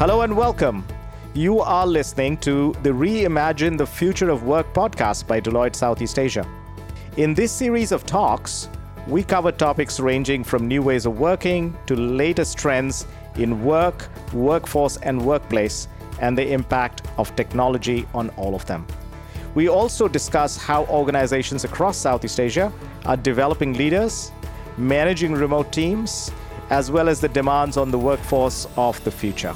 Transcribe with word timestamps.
Hello 0.00 0.22
and 0.22 0.34
welcome. 0.34 0.82
You 1.34 1.60
are 1.60 1.86
listening 1.86 2.38
to 2.38 2.74
the 2.82 2.88
Reimagine 2.88 3.76
the 3.76 3.86
Future 3.86 4.30
of 4.30 4.44
Work 4.44 4.72
podcast 4.72 5.26
by 5.26 5.42
Deloitte 5.42 5.76
Southeast 5.76 6.18
Asia. 6.18 6.48
In 7.18 7.34
this 7.34 7.52
series 7.52 7.92
of 7.92 8.06
talks, 8.06 8.70
we 9.06 9.22
cover 9.22 9.52
topics 9.52 10.00
ranging 10.00 10.42
from 10.42 10.66
new 10.66 10.80
ways 10.80 11.04
of 11.04 11.20
working 11.20 11.76
to 11.84 11.96
latest 11.96 12.56
trends 12.56 13.06
in 13.34 13.62
work, 13.62 14.08
workforce, 14.32 14.96
and 14.96 15.20
workplace, 15.22 15.86
and 16.22 16.38
the 16.38 16.50
impact 16.50 17.02
of 17.18 17.36
technology 17.36 18.08
on 18.14 18.30
all 18.38 18.54
of 18.54 18.64
them. 18.64 18.86
We 19.54 19.68
also 19.68 20.08
discuss 20.08 20.56
how 20.56 20.86
organizations 20.86 21.64
across 21.64 21.98
Southeast 21.98 22.40
Asia 22.40 22.72
are 23.04 23.18
developing 23.18 23.74
leaders, 23.74 24.32
managing 24.78 25.34
remote 25.34 25.70
teams, 25.74 26.32
as 26.70 26.90
well 26.90 27.06
as 27.06 27.20
the 27.20 27.28
demands 27.28 27.76
on 27.76 27.90
the 27.90 27.98
workforce 27.98 28.66
of 28.78 29.04
the 29.04 29.10
future. 29.10 29.54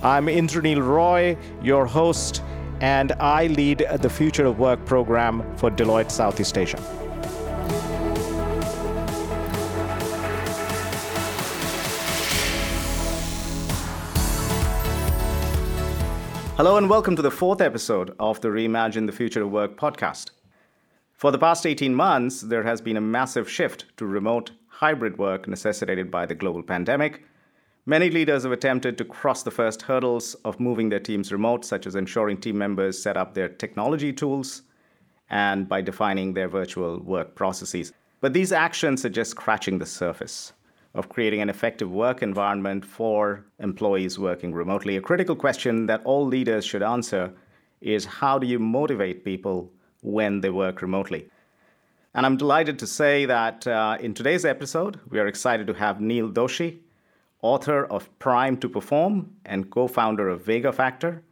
I'm 0.00 0.26
Indranil 0.26 0.86
Roy, 0.86 1.36
your 1.60 1.84
host, 1.84 2.40
and 2.80 3.10
I 3.18 3.48
lead 3.48 3.84
the 4.00 4.08
Future 4.08 4.46
of 4.46 4.60
Work 4.60 4.84
program 4.84 5.42
for 5.56 5.72
Deloitte 5.72 6.12
Southeast 6.12 6.56
Asia. 6.56 6.76
Hello, 16.56 16.76
and 16.76 16.88
welcome 16.88 17.16
to 17.16 17.22
the 17.22 17.32
fourth 17.32 17.60
episode 17.60 18.14
of 18.20 18.40
the 18.40 18.48
Reimagine 18.48 19.06
the 19.06 19.12
Future 19.12 19.42
of 19.42 19.50
Work 19.50 19.76
podcast. 19.76 20.30
For 21.12 21.32
the 21.32 21.38
past 21.38 21.66
18 21.66 21.92
months, 21.92 22.42
there 22.42 22.62
has 22.62 22.80
been 22.80 22.96
a 22.96 23.00
massive 23.00 23.50
shift 23.50 23.86
to 23.96 24.06
remote 24.06 24.52
hybrid 24.68 25.18
work 25.18 25.48
necessitated 25.48 26.08
by 26.08 26.24
the 26.24 26.36
global 26.36 26.62
pandemic 26.62 27.24
Many 27.88 28.10
leaders 28.10 28.42
have 28.42 28.52
attempted 28.52 28.98
to 28.98 29.04
cross 29.06 29.42
the 29.42 29.50
first 29.50 29.80
hurdles 29.80 30.34
of 30.44 30.60
moving 30.60 30.90
their 30.90 31.00
teams 31.00 31.32
remote, 31.32 31.64
such 31.64 31.86
as 31.86 31.94
ensuring 31.94 32.36
team 32.36 32.58
members 32.58 33.02
set 33.02 33.16
up 33.16 33.32
their 33.32 33.48
technology 33.48 34.12
tools 34.12 34.60
and 35.30 35.66
by 35.66 35.80
defining 35.80 36.34
their 36.34 36.48
virtual 36.48 37.00
work 37.00 37.34
processes. 37.34 37.94
But 38.20 38.34
these 38.34 38.52
actions 38.52 39.06
are 39.06 39.08
just 39.08 39.30
scratching 39.30 39.78
the 39.78 39.86
surface 39.86 40.52
of 40.94 41.08
creating 41.08 41.40
an 41.40 41.48
effective 41.48 41.90
work 41.90 42.22
environment 42.22 42.84
for 42.84 43.46
employees 43.58 44.18
working 44.18 44.52
remotely. 44.52 44.98
A 44.98 45.00
critical 45.00 45.34
question 45.34 45.86
that 45.86 46.02
all 46.04 46.26
leaders 46.26 46.66
should 46.66 46.82
answer 46.82 47.32
is 47.80 48.04
how 48.04 48.38
do 48.38 48.46
you 48.46 48.58
motivate 48.58 49.24
people 49.24 49.72
when 50.02 50.42
they 50.42 50.50
work 50.50 50.82
remotely? 50.82 51.30
And 52.14 52.26
I'm 52.26 52.36
delighted 52.36 52.78
to 52.80 52.86
say 52.86 53.24
that 53.24 53.66
uh, 53.66 53.96
in 53.98 54.12
today's 54.12 54.44
episode, 54.44 55.00
we 55.08 55.18
are 55.18 55.26
excited 55.26 55.66
to 55.68 55.72
have 55.72 56.02
Neel 56.02 56.28
Doshi, 56.28 56.80
author 57.42 57.84
of 57.84 58.08
Primed 58.18 58.60
to 58.62 58.68
Perform 58.68 59.34
and 59.44 59.70
co 59.70 59.86
founder 59.86 60.28
of 60.28 60.44
Vega 60.44 60.72
Factor, 60.72 61.22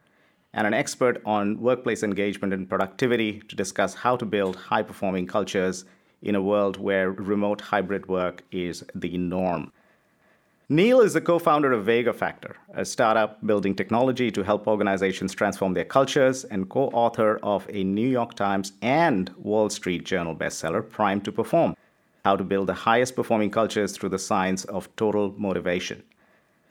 and 0.52 0.66
an 0.66 0.74
expert 0.74 1.20
on 1.24 1.60
workplace 1.60 2.02
engagement 2.02 2.52
and 2.52 2.68
productivity 2.68 3.40
to 3.48 3.56
discuss 3.56 3.94
how 3.94 4.16
to 4.16 4.24
build 4.24 4.56
high 4.56 4.82
performing 4.82 5.26
cultures 5.26 5.84
in 6.22 6.34
a 6.34 6.42
world 6.42 6.78
where 6.78 7.10
remote 7.10 7.60
hybrid 7.60 8.06
work 8.08 8.42
is 8.50 8.82
the 8.94 9.16
norm. 9.18 9.72
Neel 10.68 11.00
is 11.00 11.12
the 11.12 11.20
co 11.20 11.38
founder 11.38 11.72
of 11.72 11.84
Vega 11.84 12.12
Factor, 12.12 12.56
a 12.74 12.84
startup 12.84 13.44
building 13.46 13.74
technology 13.74 14.32
to 14.32 14.42
help 14.42 14.66
organizations 14.66 15.32
transform 15.32 15.74
their 15.74 15.84
cultures, 15.84 16.44
and 16.44 16.68
co 16.68 16.88
author 16.88 17.38
of 17.42 17.66
a 17.68 17.84
New 17.84 18.08
York 18.08 18.34
Times 18.34 18.72
and 18.82 19.32
Wall 19.36 19.70
Street 19.70 20.04
Journal 20.04 20.34
bestseller, 20.34 20.88
Primed 20.88 21.24
to 21.24 21.32
Perform 21.32 21.76
how 22.26 22.34
to 22.34 22.42
build 22.42 22.66
the 22.66 22.74
highest 22.74 23.14
performing 23.14 23.48
cultures 23.48 23.92
through 23.92 24.08
the 24.08 24.18
science 24.18 24.64
of 24.64 24.88
total 24.96 25.32
motivation. 25.38 26.02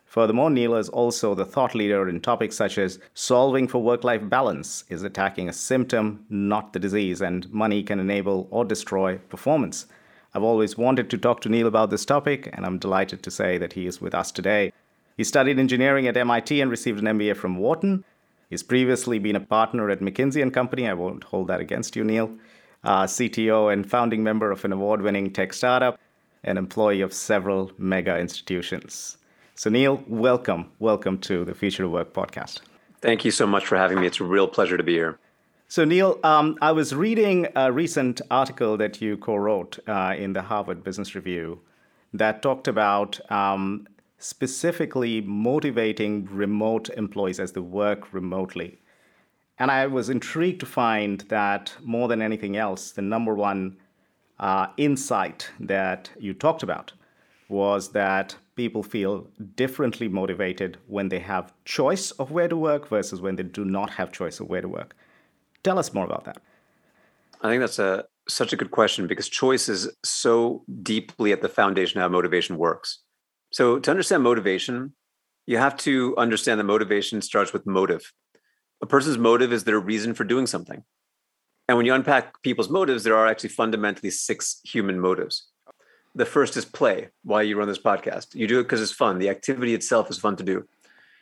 Furthermore, 0.03 0.49
Neel 0.49 0.75
is 0.75 0.89
also 0.89 1.33
the 1.33 1.45
thought 1.45 1.73
leader 1.73 2.09
in 2.09 2.19
topics 2.19 2.57
such 2.57 2.77
as 2.77 2.99
solving 3.13 3.65
for 3.65 3.81
work 3.81 4.03
life 4.03 4.27
balance 4.27 4.83
is 4.89 5.03
attacking 5.03 5.47
a 5.47 5.53
symptom, 5.53 6.25
not 6.29 6.73
the 6.73 6.79
disease, 6.79 7.21
and 7.21 7.49
money 7.53 7.83
can 7.83 8.01
enable 8.01 8.49
or 8.51 8.65
destroy 8.65 9.17
performance. 9.29 9.85
I've 10.33 10.43
always 10.43 10.77
wanted 10.77 11.09
to 11.09 11.17
talk 11.17 11.39
to 11.41 11.49
Neel 11.49 11.67
about 11.67 11.89
this 11.89 12.03
topic, 12.03 12.49
and 12.51 12.65
I'm 12.65 12.77
delighted 12.77 13.23
to 13.23 13.31
say 13.31 13.57
that 13.57 13.71
he 13.71 13.87
is 13.87 14.01
with 14.01 14.13
us 14.13 14.33
today. 14.33 14.73
He 15.15 15.23
studied 15.23 15.57
engineering 15.57 16.05
at 16.05 16.17
MIT 16.17 16.59
and 16.59 16.69
received 16.69 16.99
an 16.99 17.17
MBA 17.17 17.37
from 17.37 17.55
Wharton. 17.59 18.03
He's 18.49 18.61
previously 18.61 19.19
been 19.19 19.37
a 19.37 19.47
partner 19.55 19.89
at 19.89 20.01
McKinsey 20.01 20.41
and 20.41 20.53
Company. 20.53 20.85
I 20.85 20.95
won't 20.95 21.23
hold 21.23 21.47
that 21.47 21.61
against 21.61 21.95
you, 21.95 22.03
Neel 22.03 22.37
uh, 22.85 23.03
CTO 23.03 23.73
and 23.73 23.89
founding 23.89 24.23
member 24.23 24.51
of 24.51 24.63
an 24.63 24.71
award 24.71 25.01
winning 25.01 25.31
tech 25.31 25.53
startup, 25.53 25.99
an 26.43 26.57
employee 26.57 27.01
of 27.01 27.13
several 27.13 27.71
mega 27.77 28.17
institutions. 28.17 29.17
So, 29.55 29.69
Neel, 29.69 30.03
welcome. 30.07 30.71
Welcome 30.79 31.17
to 31.19 31.45
the 31.45 31.55
Future 31.55 31.85
of 31.85 31.91
Work 31.91 32.13
podcast. 32.13 32.61
Thank 33.01 33.25
you 33.25 33.31
so 33.31 33.47
much 33.47 33.65
for 33.65 33.77
having 33.77 33.99
me. 33.99 34.07
It's 34.07 34.19
a 34.19 34.23
real 34.23 34.47
pleasure 34.47 34.77
to 34.77 34.83
be 34.83 34.93
here. 34.93 35.17
So, 35.67 35.83
Neel, 35.83 36.19
um, 36.23 36.57
I 36.61 36.71
was 36.71 36.93
reading 36.93 37.47
a 37.55 37.71
recent 37.71 38.21
article 38.29 38.77
that 38.77 39.01
you 39.01 39.17
co 39.17 39.35
wrote 39.35 39.79
uh, 39.87 40.13
in 40.17 40.33
the 40.33 40.43
Harvard 40.43 40.83
Business 40.83 41.15
Review 41.15 41.59
that 42.13 42.41
talked 42.41 42.67
about 42.67 43.19
um, 43.31 43.87
specifically 44.19 45.21
motivating 45.21 46.25
remote 46.25 46.89
employees 46.89 47.39
as 47.39 47.53
they 47.53 47.61
work 47.61 48.13
remotely. 48.13 48.79
And 49.57 49.71
I 49.71 49.87
was 49.87 50.09
intrigued 50.09 50.59
to 50.61 50.65
find 50.65 51.21
that 51.29 51.73
more 51.81 52.07
than 52.07 52.21
anything 52.21 52.57
else, 52.57 52.91
the 52.91 53.01
number 53.01 53.33
one 53.33 53.77
uh, 54.39 54.67
insight 54.77 55.49
that 55.59 56.09
you 56.19 56.33
talked 56.33 56.63
about 56.63 56.91
was 57.47 57.91
that 57.91 58.35
people 58.55 58.83
feel 58.83 59.27
differently 59.55 60.07
motivated 60.07 60.77
when 60.87 61.09
they 61.09 61.19
have 61.19 61.53
choice 61.63 62.11
of 62.11 62.31
where 62.31 62.47
to 62.47 62.57
work 62.57 62.87
versus 62.87 63.21
when 63.21 63.35
they 63.35 63.43
do 63.43 63.63
not 63.63 63.89
have 63.91 64.11
choice 64.11 64.39
of 64.39 64.47
where 64.47 64.61
to 64.61 64.67
work. 64.67 64.95
Tell 65.63 65.79
us 65.79 65.93
more 65.93 66.05
about 66.05 66.25
that. 66.25 66.41
I 67.41 67.49
think 67.49 67.61
that's 67.61 67.79
a 67.79 68.05
such 68.27 68.53
a 68.53 68.55
good 68.55 68.71
question 68.71 69.05
because 69.05 69.29
choice 69.29 69.69
is 69.69 69.87
so 70.03 70.63
deeply 70.81 71.31
at 71.31 71.43
the 71.43 71.49
foundation 71.49 71.99
of 71.99 72.03
how 72.03 72.09
motivation 72.09 72.57
works. 72.57 72.99
So 73.51 73.77
to 73.77 73.91
understand 73.91 74.23
motivation, 74.23 74.93
you 75.45 75.57
have 75.57 75.77
to 75.77 76.15
understand 76.17 76.59
that 76.59 76.63
motivation 76.63 77.21
starts 77.21 77.53
with 77.53 77.67
motive 77.67 78.11
a 78.81 78.85
person's 78.85 79.17
motive 79.17 79.53
is 79.53 79.63
their 79.63 79.79
reason 79.79 80.13
for 80.13 80.23
doing 80.23 80.47
something. 80.47 80.83
And 81.67 81.77
when 81.77 81.85
you 81.85 81.93
unpack 81.93 82.41
people's 82.43 82.69
motives, 82.69 83.03
there 83.03 83.17
are 83.17 83.27
actually 83.27 83.49
fundamentally 83.49 84.11
six 84.11 84.61
human 84.63 84.99
motives. 84.99 85.47
The 86.13 86.25
first 86.25 86.55
is 86.55 86.63
play, 86.63 87.09
why 87.23 87.41
you 87.41 87.57
run 87.57 87.67
this 87.67 87.79
podcast. 87.79 88.35
You 88.35 88.47
do 88.47 88.59
it 88.59 88.63
because 88.63 88.81
it's 88.81 88.91
fun. 88.91 89.19
The 89.19 89.29
activity 89.29 89.73
itself 89.73 90.09
is 90.09 90.17
fun 90.17 90.35
to 90.37 90.43
do. 90.43 90.67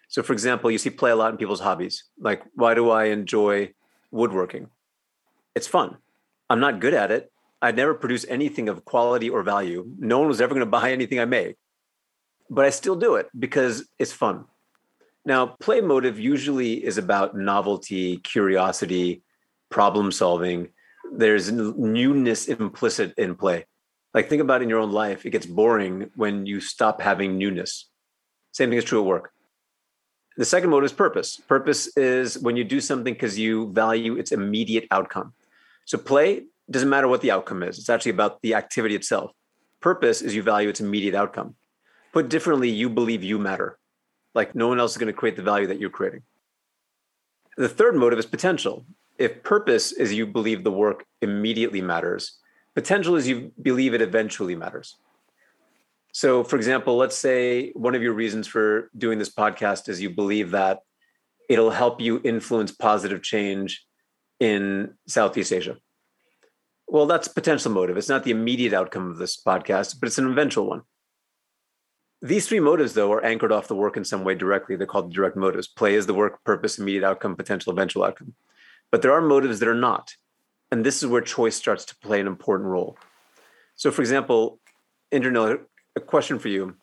So, 0.08 0.22
for 0.22 0.34
example, 0.34 0.70
you 0.70 0.78
see 0.78 0.90
play 0.90 1.12
a 1.12 1.16
lot 1.16 1.32
in 1.32 1.38
people's 1.38 1.62
hobbies. 1.62 2.04
Like, 2.20 2.44
why 2.54 2.76
do 2.76 2.92
I 2.92 3.06
enjoy 3.06 3.74
woodworking? 4.12 4.68
It's 5.56 5.68
fun. 5.68 5.98
I'm 6.50 6.60
not 6.60 6.80
good 6.80 6.94
at 6.94 7.10
it. 7.10 7.32
I'd 7.62 7.78
never 7.78 7.94
produce 7.94 8.26
anything 8.28 8.70
of 8.70 8.86
quality 8.86 9.30
or 9.30 9.42
value. 9.42 9.86
No 9.98 10.20
one 10.20 10.28
was 10.28 10.42
ever 10.42 10.54
going 10.54 10.66
to 10.68 10.70
buy 10.70 10.92
anything 10.92 11.20
I 11.20 11.26
make. 11.26 11.56
But 12.50 12.66
I 12.66 12.70
still 12.70 12.96
do 12.96 13.16
it 13.16 13.30
because 13.38 13.88
it's 13.98 14.12
fun. 14.12 14.46
Now, 15.26 15.46
play 15.48 15.80
motive 15.80 16.20
usually 16.20 16.84
is 16.84 16.98
about 16.98 17.36
novelty, 17.36 18.18
curiosity, 18.18 19.24
problem 19.70 20.12
solving. 20.12 20.70
There's 21.12 21.52
newness 21.52 22.48
implicit 22.48 23.14
in 23.18 23.36
play. 23.36 23.66
Like 24.14 24.30
think 24.30 24.42
about 24.42 24.62
in 24.62 24.70
your 24.70 24.80
own 24.80 24.92
life, 24.92 25.26
it 25.26 25.32
gets 25.32 25.46
boring 25.46 26.12
when 26.16 26.46
you 26.46 26.60
stop 26.60 27.02
having 27.02 27.38
newness. 27.38 27.90
Same 28.52 28.70
thing 28.70 28.78
is 28.78 28.84
true 28.84 29.00
at 29.00 29.06
work. 29.06 29.32
The 30.36 30.46
second 30.46 30.70
motive 30.70 30.86
is 30.86 30.94
purpose. 30.94 31.38
Purpose 31.48 31.96
is 31.96 32.38
when 32.40 32.58
you 32.58 32.64
do 32.64 32.82
something 32.82 33.14
because 33.14 33.38
you 33.38 33.72
value 33.72 34.18
its 34.18 34.32
immediate 34.32 34.88
outcome. 34.92 35.34
So 35.86 35.98
play 35.98 36.46
doesn't 36.70 36.90
matter 36.90 37.08
what 37.08 37.22
the 37.22 37.32
outcome 37.32 37.64
is. 37.64 37.78
It's 37.78 37.90
actually 37.90 38.12
about 38.12 38.42
the 38.42 38.56
activity 38.56 38.96
itself. 38.96 39.32
Purpose 39.80 40.22
is 40.22 40.36
you 40.36 40.44
value 40.44 40.70
its 40.70 40.80
immediate 40.80 41.16
outcome. 41.16 41.56
Put 42.14 42.30
differently, 42.30 42.70
you 42.70 42.90
believe 42.90 43.24
you 43.24 43.38
matter. 43.40 43.78
Like 44.34 44.56
no 44.56 44.68
one 44.68 44.80
else 44.80 44.92
is 44.92 44.98
going 44.98 45.08
to 45.08 45.18
create 45.18 45.36
the 45.36 45.44
value 45.44 45.68
that 45.68 45.80
you're 45.80 45.90
creating. 45.90 46.24
The 47.58 47.70
third 47.70 47.96
motive 47.96 48.20
is 48.20 48.26
potential. 48.26 48.86
If 49.18 49.44
purpose 49.44 49.92
is 49.92 50.14
you 50.14 50.26
believe 50.26 50.64
the 50.64 50.72
work 50.72 51.06
immediately 51.22 51.82
matters, 51.82 52.40
potential 52.74 53.16
is 53.16 53.28
you 53.28 53.52
believe 53.62 53.94
it 53.94 54.02
eventually 54.02 54.56
matters. 54.56 54.98
So, 56.14 56.44
for 56.44 56.56
example, 56.56 56.98
let's 56.98 57.18
say 57.18 57.72
one 57.72 57.96
of 57.96 58.04
your 58.04 58.14
reasons 58.14 58.48
for 58.48 58.90
doing 58.98 59.20
this 59.20 59.34
podcast 59.34 59.90
is 59.90 60.02
you 60.02 60.10
believe 60.12 60.52
that 60.52 60.80
it'll 61.50 61.72
help 61.72 62.02
you 62.02 62.22
influence 62.24 62.72
positive 62.72 63.22
change 63.22 63.86
in 64.40 64.94
Southeast 65.08 65.52
Asia. 65.52 65.78
Well, 66.88 67.06
that's 67.06 67.28
potential 67.28 67.72
motive. 67.72 67.98
It's 67.98 68.10
not 68.10 68.24
the 68.24 68.32
immediate 68.32 68.74
outcome 68.74 69.10
of 69.10 69.18
this 69.18 69.42
podcast, 69.42 70.00
but 70.00 70.08
it's 70.08 70.18
an 70.18 70.30
eventual 70.30 70.68
one. 70.68 70.82
These 72.24 72.48
three 72.48 72.62
motives, 72.62 72.94
though, 72.94 73.12
are 73.12 73.24
anchored 73.26 73.52
off 73.52 73.68
the 73.68 73.76
work 73.76 73.98
in 73.98 74.06
some 74.06 74.24
way 74.24 74.34
directly. 74.34 74.78
They're 74.78 74.88
called 74.88 75.12
direct 75.12 75.36
motives. 75.36 75.68
Play 75.68 75.96
is 75.96 76.06
the 76.06 76.14
work, 76.14 76.42
purpose, 76.46 76.80
immediate 76.80 77.04
outcome, 77.04 77.36
potential, 77.36 77.74
eventual 77.74 78.06
outcome. 78.06 78.34
But 78.92 79.02
there 79.02 79.12
are 79.12 79.22
motives 79.22 79.60
that 79.60 79.68
are 79.68 79.76
not. 79.76 80.16
And 80.72 80.86
this 80.86 81.04
is 81.04 81.10
where 81.10 81.22
choice 81.22 81.58
starts 81.58 81.84
to 81.84 81.98
play 81.98 82.22
an 82.22 82.28
important 82.28 82.70
role. 82.70 82.98
So, 83.76 83.92
for 83.92 84.02
example, 84.02 84.62
Indranil, 85.12 85.66
a 85.98 86.00
question 86.00 86.40
for 86.40 86.48
you. 86.48 86.78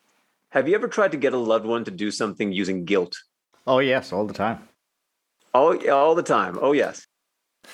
Have 0.50 0.68
you 0.68 0.74
ever 0.74 0.88
tried 0.88 1.12
to 1.12 1.16
get 1.16 1.32
a 1.32 1.38
loved 1.38 1.64
one 1.64 1.84
to 1.84 1.90
do 1.90 2.10
something 2.10 2.52
using 2.52 2.84
guilt? 2.84 3.16
Oh 3.66 3.78
yes, 3.78 4.12
all 4.12 4.26
the 4.26 4.34
time. 4.34 4.68
Oh, 5.54 5.74
all 5.74 5.90
all 5.90 6.14
the 6.14 6.22
time. 6.22 6.58
Oh 6.60 6.72
yes. 6.72 7.06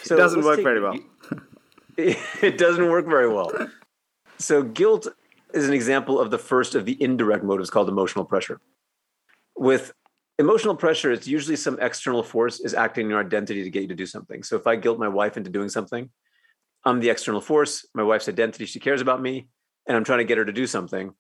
So 0.03 0.15
it 0.15 0.19
doesn't 0.19 0.45
work 0.45 0.57
take, 0.57 0.65
very 0.65 0.81
well. 0.81 0.99
it 1.97 2.59
doesn't 2.59 2.89
work 2.89 3.07
very 3.07 3.29
well. 3.29 3.51
So 4.39 4.63
guilt 4.63 5.09
is 5.57 5.67
an 5.67 5.75
example 5.75 6.21
of 6.21 6.31
the 6.31 6.39
first 6.39 6.75
of 6.75 6.85
the 6.85 7.01
indirect 7.03 7.43
motives 7.43 7.71
called 7.71 7.89
emotional 7.89 8.25
pressure. 8.25 8.61
With 9.57 9.93
emotional 10.39 10.77
pressure, 10.77 11.11
it's 11.11 11.27
usually 11.27 11.57
some 11.57 11.79
external 11.81 12.23
force 12.23 12.61
is 12.61 12.75
acting 12.75 13.07
on 13.07 13.11
your 13.11 13.21
identity 13.21 13.65
to 13.65 13.71
get 13.71 13.83
you 13.83 13.89
to 13.89 13.95
do 13.95 14.07
something. 14.07 14.43
So 14.43 14.57
if 14.57 14.67
I 14.67 14.77
guilt 14.77 14.99
my 14.99 15.09
wife 15.09 15.37
into 15.37 15.51
doing 15.51 15.69
something, 15.69 16.11
I'm 16.85 17.01
the 17.01 17.11
external 17.11 17.41
force, 17.41 17.87
my 17.95 18.03
wife's 18.03 18.29
identity, 18.29 18.67
she 18.67 18.79
cares 18.79 19.01
about 19.01 19.21
me, 19.21 19.49
and 19.87 19.97
I'm 19.97 20.05
trying 20.05 20.19
to 20.19 20.25
get 20.25 20.39
her 20.39 20.45
to 20.45 20.53
do 20.53 20.67
something. 20.67 21.13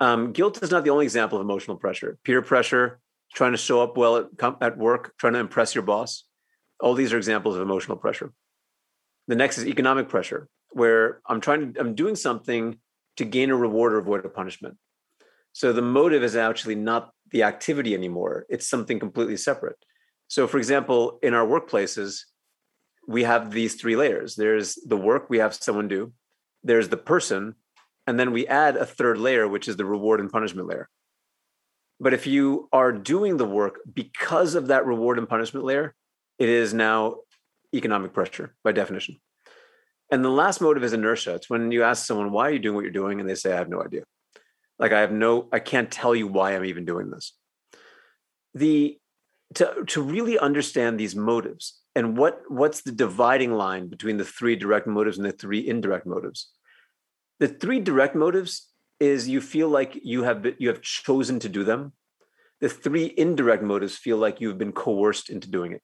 Um, 0.00 0.32
guilt 0.32 0.62
is 0.62 0.70
not 0.70 0.84
the 0.84 0.90
only 0.90 1.04
example 1.04 1.38
of 1.38 1.44
emotional 1.44 1.76
pressure. 1.76 2.18
Peer 2.24 2.40
pressure, 2.40 2.98
trying 3.34 3.52
to 3.52 3.58
show 3.58 3.82
up 3.82 3.96
well 3.96 4.16
at, 4.16 4.26
at 4.62 4.78
work, 4.78 5.12
trying 5.18 5.34
to 5.34 5.38
impress 5.38 5.74
your 5.74 5.82
boss. 5.82 6.24
All 6.80 6.94
these 6.94 7.12
are 7.12 7.18
examples 7.18 7.54
of 7.56 7.62
emotional 7.62 7.98
pressure. 7.98 8.32
The 9.28 9.36
next 9.36 9.58
is 9.58 9.66
economic 9.66 10.08
pressure, 10.08 10.48
where 10.70 11.20
I'm 11.26 11.40
trying 11.40 11.74
to, 11.74 11.80
I'm 11.80 11.94
doing 11.94 12.16
something 12.16 12.78
to 13.20 13.26
gain 13.26 13.50
a 13.50 13.56
reward 13.56 13.92
or 13.92 13.98
avoid 13.98 14.24
a 14.24 14.30
punishment. 14.30 14.78
So 15.52 15.74
the 15.74 15.82
motive 15.82 16.22
is 16.22 16.36
actually 16.36 16.74
not 16.74 17.10
the 17.32 17.42
activity 17.42 17.92
anymore, 17.92 18.46
it's 18.48 18.66
something 18.66 18.98
completely 18.98 19.36
separate. 19.36 19.76
So, 20.28 20.46
for 20.46 20.56
example, 20.56 21.18
in 21.22 21.34
our 21.34 21.46
workplaces, 21.46 22.20
we 23.06 23.24
have 23.24 23.50
these 23.50 23.74
three 23.74 23.94
layers 23.94 24.36
there's 24.36 24.76
the 24.86 24.96
work 24.96 25.28
we 25.28 25.36
have 25.36 25.54
someone 25.54 25.86
do, 25.86 26.14
there's 26.64 26.88
the 26.88 26.96
person, 26.96 27.56
and 28.06 28.18
then 28.18 28.32
we 28.32 28.46
add 28.46 28.76
a 28.76 28.86
third 28.86 29.18
layer, 29.18 29.46
which 29.46 29.68
is 29.68 29.76
the 29.76 29.84
reward 29.84 30.18
and 30.20 30.32
punishment 30.32 30.66
layer. 30.66 30.88
But 32.00 32.14
if 32.14 32.26
you 32.26 32.70
are 32.72 32.90
doing 32.90 33.36
the 33.36 33.44
work 33.60 33.80
because 33.92 34.54
of 34.54 34.68
that 34.68 34.86
reward 34.86 35.18
and 35.18 35.28
punishment 35.28 35.66
layer, 35.66 35.94
it 36.38 36.48
is 36.48 36.72
now 36.72 37.16
economic 37.74 38.14
pressure 38.14 38.54
by 38.64 38.72
definition. 38.72 39.20
And 40.10 40.24
the 40.24 40.30
last 40.30 40.60
motive 40.60 40.82
is 40.82 40.92
inertia. 40.92 41.34
It's 41.34 41.48
when 41.48 41.70
you 41.70 41.84
ask 41.84 42.04
someone, 42.04 42.32
why 42.32 42.48
are 42.48 42.52
you 42.52 42.58
doing 42.58 42.74
what 42.74 42.82
you're 42.82 42.90
doing? 42.90 43.20
And 43.20 43.28
they 43.28 43.34
say, 43.36 43.52
I 43.52 43.56
have 43.56 43.68
no 43.68 43.82
idea. 43.82 44.02
Like 44.78 44.92
I 44.92 45.00
have 45.00 45.12
no, 45.12 45.48
I 45.52 45.60
can't 45.60 45.90
tell 45.90 46.14
you 46.14 46.26
why 46.26 46.54
I'm 46.54 46.64
even 46.64 46.84
doing 46.84 47.10
this. 47.10 47.34
The 48.54 48.98
to, 49.54 49.84
to 49.88 50.02
really 50.02 50.38
understand 50.38 50.98
these 50.98 51.16
motives 51.16 51.80
and 51.94 52.16
what 52.16 52.42
what's 52.48 52.82
the 52.82 52.92
dividing 52.92 53.52
line 53.52 53.88
between 53.88 54.16
the 54.16 54.24
three 54.24 54.56
direct 54.56 54.86
motives 54.86 55.18
and 55.18 55.26
the 55.26 55.32
three 55.32 55.66
indirect 55.66 56.06
motives. 56.06 56.50
The 57.40 57.48
three 57.48 57.80
direct 57.80 58.14
motives 58.14 58.68
is 59.00 59.28
you 59.28 59.40
feel 59.40 59.68
like 59.68 59.98
you 60.02 60.22
have 60.24 60.42
been, 60.42 60.54
you 60.58 60.68
have 60.68 60.82
chosen 60.82 61.40
to 61.40 61.48
do 61.48 61.64
them. 61.64 61.92
The 62.60 62.68
three 62.68 63.12
indirect 63.16 63.62
motives 63.62 63.96
feel 63.96 64.18
like 64.18 64.40
you've 64.40 64.58
been 64.58 64.72
coerced 64.72 65.30
into 65.30 65.50
doing 65.50 65.72
it 65.72 65.82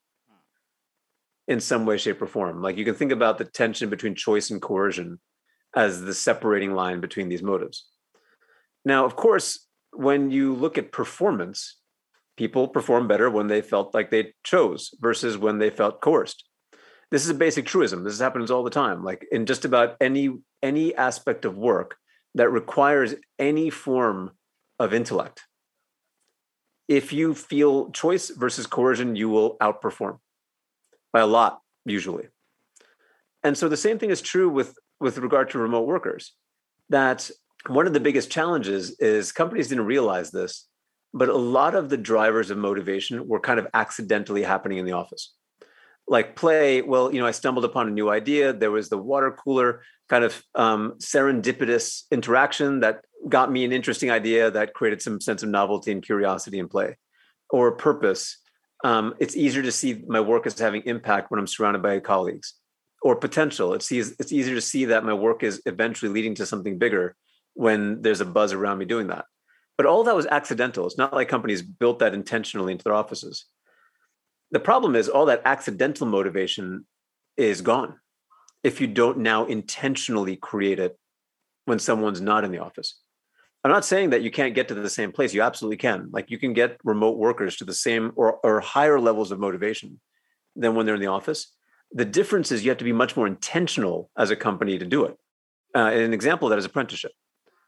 in 1.48 1.60
some 1.60 1.87
way, 1.87 1.96
shape, 1.96 2.20
or 2.20 2.26
form. 2.26 2.62
Like 2.62 2.76
you 2.76 2.84
can 2.84 2.94
think 2.94 3.12
about 3.12 3.38
the 3.38 3.44
tension 3.44 3.88
between 3.88 4.14
choice 4.14 4.50
and 4.50 4.60
coercion 4.60 5.20
as 5.75 6.02
the 6.02 6.14
separating 6.14 6.75
line 6.75 7.00
between 7.00 7.28
these 7.28 7.43
motives. 7.43 7.87
Now, 8.84 9.04
of 9.04 9.16
course, 9.16 9.66
when 9.93 10.31
you 10.31 10.54
look 10.54 10.78
at 10.78 10.93
performance, 10.93 11.78
people 12.37 12.69
perform 12.69 13.08
better 13.08 13.31
when 13.31 13.46
they 13.46 13.62
felt 13.62 13.94
like 13.94 14.10
they 14.10 14.32
chose 14.44 14.94
versus 15.00 15.38
when 15.38 15.58
they 15.58 15.70
felt 15.70 16.00
coerced. 16.00 16.44
This 17.10 17.25
is 17.25 17.31
a 17.31 17.34
basic 17.34 17.66
truism. 17.66 18.04
This 18.04 18.19
happens 18.19 18.50
all 18.50 18.64
the 18.64 18.70
time. 18.70 19.04
Like 19.04 19.26
in 19.31 19.46
just 19.46 19.64
about 19.64 19.96
any 20.00 20.31
any 20.62 20.94
aspect 20.94 21.44
of 21.44 21.56
work 21.56 21.96
that 22.34 22.50
requires 22.50 23.14
any 23.38 23.70
form 23.70 24.32
of 24.78 24.93
intellect. 24.93 25.43
If 26.88 27.12
you 27.12 27.34
feel 27.34 27.90
choice 27.90 28.31
versus 28.31 28.66
coercion, 28.66 29.16
you 29.16 29.28
will 29.28 29.56
outperform 29.58 30.19
by 31.17 31.23
a 31.23 31.27
lot 31.27 31.63
usually. 31.87 32.27
And 33.43 33.57
so 33.57 33.71
the 33.71 33.83
same 33.87 33.99
thing 33.99 34.11
is 34.11 34.21
true 34.21 34.51
with 34.51 34.71
with 35.01 35.17
regard 35.17 35.49
to 35.51 35.59
remote 35.59 35.87
workers 35.87 36.25
that 36.91 37.31
one 37.69 37.87
of 37.87 37.95
the 37.95 38.07
biggest 38.09 38.31
challenges 38.31 38.83
is 38.99 39.33
companies 39.33 39.69
didn't 39.69 39.87
realize 39.87 40.31
this 40.31 40.53
but 41.15 41.31
a 41.31 41.45
lot 41.59 41.75
of 41.75 41.89
the 41.89 41.97
drivers 42.13 42.51
of 42.51 42.59
motivation 42.59 43.27
were 43.31 43.41
kind 43.49 43.59
of 43.59 43.67
accidentally 43.73 44.43
happening 44.43 44.77
in 44.79 44.85
the 44.85 44.93
office. 44.93 45.25
Like 46.07 46.37
play 46.37 46.83
well 46.93 47.07
you 47.13 47.19
know 47.21 47.29
i 47.33 47.35
stumbled 47.41 47.65
upon 47.65 47.89
a 47.89 47.97
new 47.99 48.09
idea. 48.21 48.53
There 48.53 48.77
was 48.79 48.89
the 48.91 49.03
water 49.13 49.31
cooler 49.43 49.71
kind 50.13 50.25
of 50.29 50.33
um, 50.55 50.83
serendipitous 51.13 52.03
interaction 52.17 52.81
that 52.81 52.95
got 53.37 53.51
me 53.51 53.65
an 53.65 53.73
interesting 53.73 54.11
idea 54.11 54.51
that 54.51 54.75
created 54.79 55.01
some 55.01 55.19
sense 55.29 55.43
of 55.43 55.49
novelty 55.49 55.91
and 55.93 56.03
curiosity 56.11 56.59
in 56.59 56.69
play 56.69 56.91
or 57.49 57.73
purpose 57.73 58.25
um, 58.84 59.14
it's 59.19 59.37
easier 59.37 59.62
to 59.62 59.73
see 59.73 60.02
my 60.06 60.20
work 60.20 60.46
as 60.46 60.58
having 60.58 60.82
impact 60.82 61.31
when 61.31 61.40
I'm 61.40 61.46
surrounded 61.46 61.82
by 61.82 61.99
colleagues 62.00 62.55
or 63.02 63.17
potential. 63.17 63.73
It's, 63.73 63.90
it's 63.90 64.32
easier 64.32 64.55
to 64.55 64.61
see 64.61 64.87
that 64.87 65.05
my 65.05 65.14
work 65.14 65.43
is 65.43 65.62
eventually 65.67 66.12
leading 66.12 66.34
to 66.37 66.46
something 66.46 66.78
bigger 66.78 67.17
when 67.55 68.02
there's 68.02 68.20
a 68.20 68.26
buzz 68.26 68.52
around 68.52 68.78
me 68.78 68.84
doing 68.84 69.06
that. 69.08 69.25
But 69.76 69.87
all 69.87 70.05
that 70.05 70.17
was 70.17 70.26
accidental. 70.26 70.87
It's 70.87 70.99
not 70.99 71.12
like 71.12 71.28
companies 71.28 71.62
built 71.62 71.99
that 71.99 72.14
intentionally 72.14 72.73
into 72.73 72.84
their 72.84 72.94
offices. 72.94 73.46
The 74.50 74.61
problem 74.61 74.94
is 74.94 75.08
all 75.08 75.26
that 75.26 75.43
accidental 75.44 76.06
motivation 76.06 76.87
is 77.37 77.61
gone 77.61 77.99
if 78.62 78.81
you 78.81 78.87
don't 78.87 79.19
now 79.19 79.44
intentionally 79.46 80.37
create 80.37 80.79
it 80.79 80.99
when 81.67 81.79
someone's 81.79 82.20
not 82.20 82.44
in 82.44 82.52
the 82.52 82.58
office. 82.58 82.99
I'm 83.67 83.73
not 83.73 83.85
saying 83.85 84.11
that 84.11 84.23
you 84.23 84.31
can't 84.31 84.55
get 84.55 84.69
to 84.69 84.75
the 84.75 84.89
same 84.89 85.11
place. 85.11 85.35
You 85.35 85.43
absolutely 85.43 85.79
can. 85.79 86.09
Like 86.13 86.31
you 86.31 86.39
can 86.39 86.53
get 86.53 86.79
remote 86.85 87.19
workers 87.19 87.57
to 87.57 87.65
the 87.65 87.75
same 87.75 88.13
or, 88.15 88.39
or 88.45 88.61
higher 88.61 89.01
levels 89.01 89.33
of 89.33 89.41
motivation 89.41 89.99
than 90.55 90.77
when 90.77 90.87
they're 90.87 90.95
in 90.95 91.01
the 91.01 91.09
office. 91.09 91.53
The 91.91 92.05
difference 92.05 92.53
is 92.53 92.65
you 92.65 92.71
have 92.71 92.79
to 92.79 92.85
be 92.85 92.93
much 92.93 93.17
more 93.17 93.27
intentional 93.27 94.09
as 94.17 94.31
a 94.31 94.37
company 94.37 94.79
to 94.79 94.85
do 94.85 95.05
it. 95.07 95.17
Uh, 95.75 95.91
an 95.91 96.15
example 96.15 96.47
of 96.47 96.51
that 96.51 96.61
is 96.61 96.65
apprenticeship, 96.65 97.11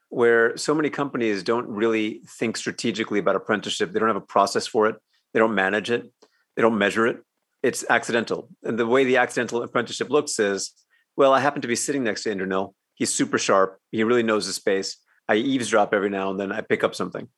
where 0.09 0.57
so 0.57 0.73
many 0.73 0.89
companies 0.89 1.43
don't 1.43 1.67
really 1.67 2.23
think 2.39 2.57
strategically 2.57 3.19
about 3.19 3.35
apprenticeship. 3.35 3.91
They 3.91 3.99
don't 3.99 4.09
have 4.09 4.15
a 4.15 4.21
process 4.21 4.69
for 4.69 4.87
it. 4.87 4.95
They 5.35 5.41
don't 5.41 5.57
manage 5.57 5.91
it. 5.91 6.09
They 6.55 6.63
don't 6.63 6.79
measure 6.79 7.09
it. 7.09 7.25
It's 7.65 7.85
accidental. 7.91 8.49
And 8.63 8.79
the 8.79 8.87
way 8.87 9.03
the 9.03 9.17
accidental 9.17 9.65
apprenticeship 9.65 10.11
looks 10.11 10.39
is, 10.39 10.71
well, 11.17 11.33
I 11.33 11.41
happen 11.41 11.63
to 11.63 11.67
be 11.67 11.75
sitting 11.75 12.05
next 12.05 12.23
to 12.23 12.33
Indranil. 12.33 12.75
He's 12.95 13.13
super 13.13 13.37
sharp. 13.37 13.81
He 13.91 14.05
really 14.05 14.23
knows 14.23 14.47
the 14.47 14.53
space 14.53 14.97
I 15.29 15.37
eavesdrop 15.37 15.93
every 15.93 16.11
now 16.11 16.31
and 16.31 16.41
then. 16.41 16.53
I 16.53 16.61
pick 16.61 16.83
up 16.83 16.95
something. 16.95 17.29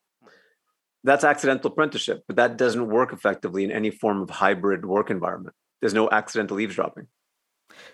That's 1.02 1.24
accidental 1.24 1.70
apprenticeship, 1.70 2.24
but 2.26 2.36
that 2.36 2.56
doesn't 2.56 2.86
work 2.86 3.12
effectively 3.12 3.64
in 3.64 3.70
any 3.70 3.90
form 3.90 4.20
of 4.20 4.30
hybrid 4.30 4.84
work 4.84 5.10
environment. 5.10 5.54
There's 5.80 5.94
no 5.94 6.10
accidental 6.10 6.60
eavesdropping. 6.60 7.06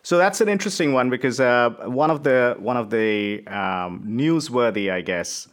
So 0.02 0.18
that's 0.18 0.40
an 0.40 0.48
interesting 0.48 0.92
one 0.92 1.10
because 1.10 1.38
uh, 1.38 1.70
one 1.84 2.10
of 2.10 2.22
the 2.24 2.56
one 2.58 2.76
of 2.76 2.90
the 2.90 3.46
um, 3.46 4.02
newsworthy, 4.06 4.90
I 4.90 5.02
guess, 5.02 5.48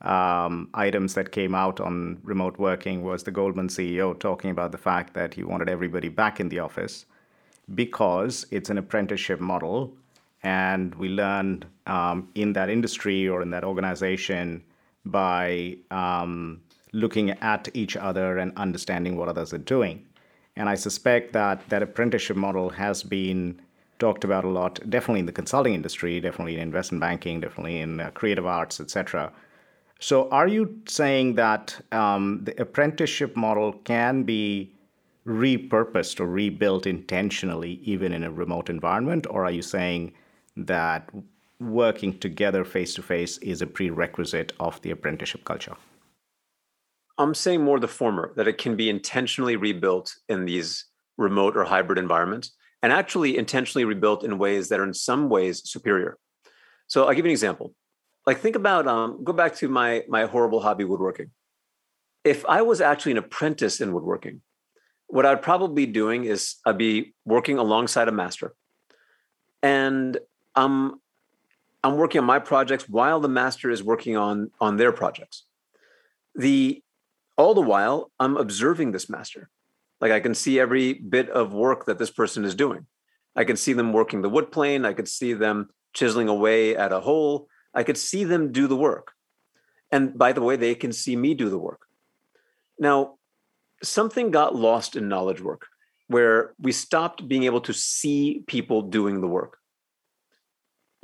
um, 0.00 0.68
items 0.74 1.14
that 1.14 1.32
came 1.32 1.54
out 1.54 1.80
on 1.80 2.18
remote 2.22 2.58
working 2.58 3.02
was 3.02 3.24
the 3.24 3.30
Goldman 3.30 3.68
CEO 3.68 4.18
talking 4.18 4.50
about 4.50 4.72
the 4.72 4.78
fact 4.78 5.14
that 5.14 5.34
he 5.34 5.42
wanted 5.42 5.68
everybody 5.68 6.08
back 6.08 6.40
in 6.40 6.48
the 6.48 6.60
office 6.60 7.06
because 7.74 8.46
it's 8.50 8.70
an 8.70 8.78
apprenticeship 8.78 9.40
model 9.40 9.96
and 10.44 10.94
we 10.94 11.08
learn 11.08 11.64
um, 11.86 12.28
in 12.34 12.52
that 12.52 12.70
industry 12.70 13.28
or 13.28 13.42
in 13.42 13.50
that 13.50 13.64
organization 13.64 14.62
by 15.04 15.76
um, 15.90 16.60
looking 16.92 17.30
at 17.30 17.68
each 17.74 17.96
other 17.96 18.38
and 18.38 18.52
understanding 18.56 19.16
what 19.16 19.28
others 19.28 19.52
are 19.52 19.58
doing. 19.58 20.06
And 20.56 20.68
I 20.68 20.76
suspect 20.76 21.32
that 21.32 21.68
that 21.70 21.82
apprenticeship 21.82 22.36
model 22.36 22.70
has 22.70 23.02
been 23.02 23.60
talked 23.98 24.24
about 24.24 24.44
a 24.44 24.48
lot, 24.48 24.78
definitely 24.88 25.20
in 25.20 25.26
the 25.26 25.32
consulting 25.32 25.74
industry, 25.74 26.20
definitely 26.20 26.54
in 26.54 26.60
investment 26.60 27.00
banking, 27.00 27.40
definitely 27.40 27.80
in 27.80 28.00
uh, 28.00 28.10
creative 28.10 28.46
arts, 28.46 28.80
etc. 28.80 29.32
So, 29.98 30.28
are 30.30 30.48
you 30.48 30.80
saying 30.86 31.34
that 31.36 31.80
um, 31.92 32.44
the 32.44 32.60
apprenticeship 32.60 33.36
model 33.36 33.72
can 33.84 34.24
be 34.24 34.72
repurposed 35.26 36.20
or 36.20 36.26
rebuilt 36.26 36.86
intentionally, 36.86 37.80
even 37.82 38.12
in 38.12 38.24
a 38.24 38.30
remote 38.30 38.68
environment, 38.68 39.26
or 39.30 39.44
are 39.44 39.50
you 39.50 39.62
saying 39.62 40.12
that 40.56 41.10
working 41.60 42.18
together 42.18 42.64
face 42.64 42.94
to 42.94 43.02
face 43.02 43.38
is 43.38 43.62
a 43.62 43.66
prerequisite 43.66 44.52
of 44.60 44.80
the 44.82 44.90
apprenticeship 44.90 45.44
culture? 45.44 45.76
I'm 47.18 47.34
saying 47.34 47.62
more 47.62 47.78
the 47.78 47.88
former, 47.88 48.32
that 48.36 48.48
it 48.48 48.58
can 48.58 48.76
be 48.76 48.90
intentionally 48.90 49.56
rebuilt 49.56 50.14
in 50.28 50.44
these 50.44 50.86
remote 51.16 51.56
or 51.56 51.64
hybrid 51.64 51.98
environments 51.98 52.52
and 52.82 52.92
actually 52.92 53.38
intentionally 53.38 53.84
rebuilt 53.84 54.24
in 54.24 54.36
ways 54.36 54.68
that 54.68 54.80
are 54.80 54.84
in 54.84 54.94
some 54.94 55.28
ways 55.28 55.62
superior. 55.64 56.18
So 56.86 57.04
I'll 57.04 57.14
give 57.14 57.24
you 57.24 57.30
an 57.30 57.32
example. 57.32 57.74
Like 58.26 58.40
think 58.40 58.56
about 58.56 58.86
um, 58.86 59.22
go 59.22 59.32
back 59.32 59.54
to 59.56 59.68
my 59.68 60.02
my 60.08 60.26
horrible 60.26 60.60
hobby 60.60 60.84
woodworking. 60.84 61.30
If 62.24 62.44
I 62.46 62.62
was 62.62 62.80
actually 62.80 63.12
an 63.12 63.18
apprentice 63.18 63.80
in 63.80 63.92
woodworking, 63.92 64.40
what 65.06 65.26
I'd 65.26 65.42
probably 65.42 65.86
be 65.86 65.92
doing 65.92 66.24
is 66.24 66.56
I'd 66.66 66.78
be 66.78 67.14
working 67.24 67.58
alongside 67.58 68.08
a 68.08 68.12
master. 68.12 68.54
And 69.62 70.18
I'm 70.56 71.00
I'm 71.82 71.96
working 71.96 72.20
on 72.20 72.24
my 72.24 72.38
projects 72.38 72.88
while 72.88 73.20
the 73.20 73.28
master 73.28 73.70
is 73.70 73.82
working 73.82 74.16
on 74.16 74.50
on 74.60 74.76
their 74.76 74.92
projects. 74.92 75.44
The 76.34 76.82
all 77.36 77.54
the 77.54 77.60
while, 77.60 78.10
I'm 78.20 78.36
observing 78.36 78.92
this 78.92 79.10
master. 79.10 79.50
Like 80.00 80.12
I 80.12 80.20
can 80.20 80.34
see 80.34 80.60
every 80.60 80.94
bit 80.94 81.28
of 81.30 81.52
work 81.52 81.86
that 81.86 81.98
this 81.98 82.10
person 82.10 82.44
is 82.44 82.54
doing. 82.54 82.86
I 83.36 83.44
can 83.44 83.56
see 83.56 83.72
them 83.72 83.92
working 83.92 84.22
the 84.22 84.28
wood 84.28 84.52
plane. 84.52 84.84
I 84.84 84.92
could 84.92 85.08
see 85.08 85.32
them 85.32 85.70
chiseling 85.92 86.28
away 86.28 86.76
at 86.76 86.92
a 86.92 87.00
hole. 87.00 87.48
I 87.74 87.82
could 87.82 87.98
see 87.98 88.24
them 88.24 88.52
do 88.52 88.66
the 88.66 88.76
work. 88.76 89.12
And 89.90 90.16
by 90.16 90.32
the 90.32 90.42
way, 90.42 90.56
they 90.56 90.74
can 90.74 90.92
see 90.92 91.16
me 91.16 91.34
do 91.34 91.48
the 91.48 91.58
work. 91.58 91.82
Now, 92.78 93.14
something 93.82 94.30
got 94.30 94.54
lost 94.54 94.96
in 94.96 95.08
knowledge 95.08 95.40
work 95.40 95.66
where 96.08 96.54
we 96.60 96.72
stopped 96.72 97.26
being 97.26 97.44
able 97.44 97.60
to 97.62 97.72
see 97.72 98.44
people 98.46 98.82
doing 98.82 99.20
the 99.20 99.26
work. 99.26 99.58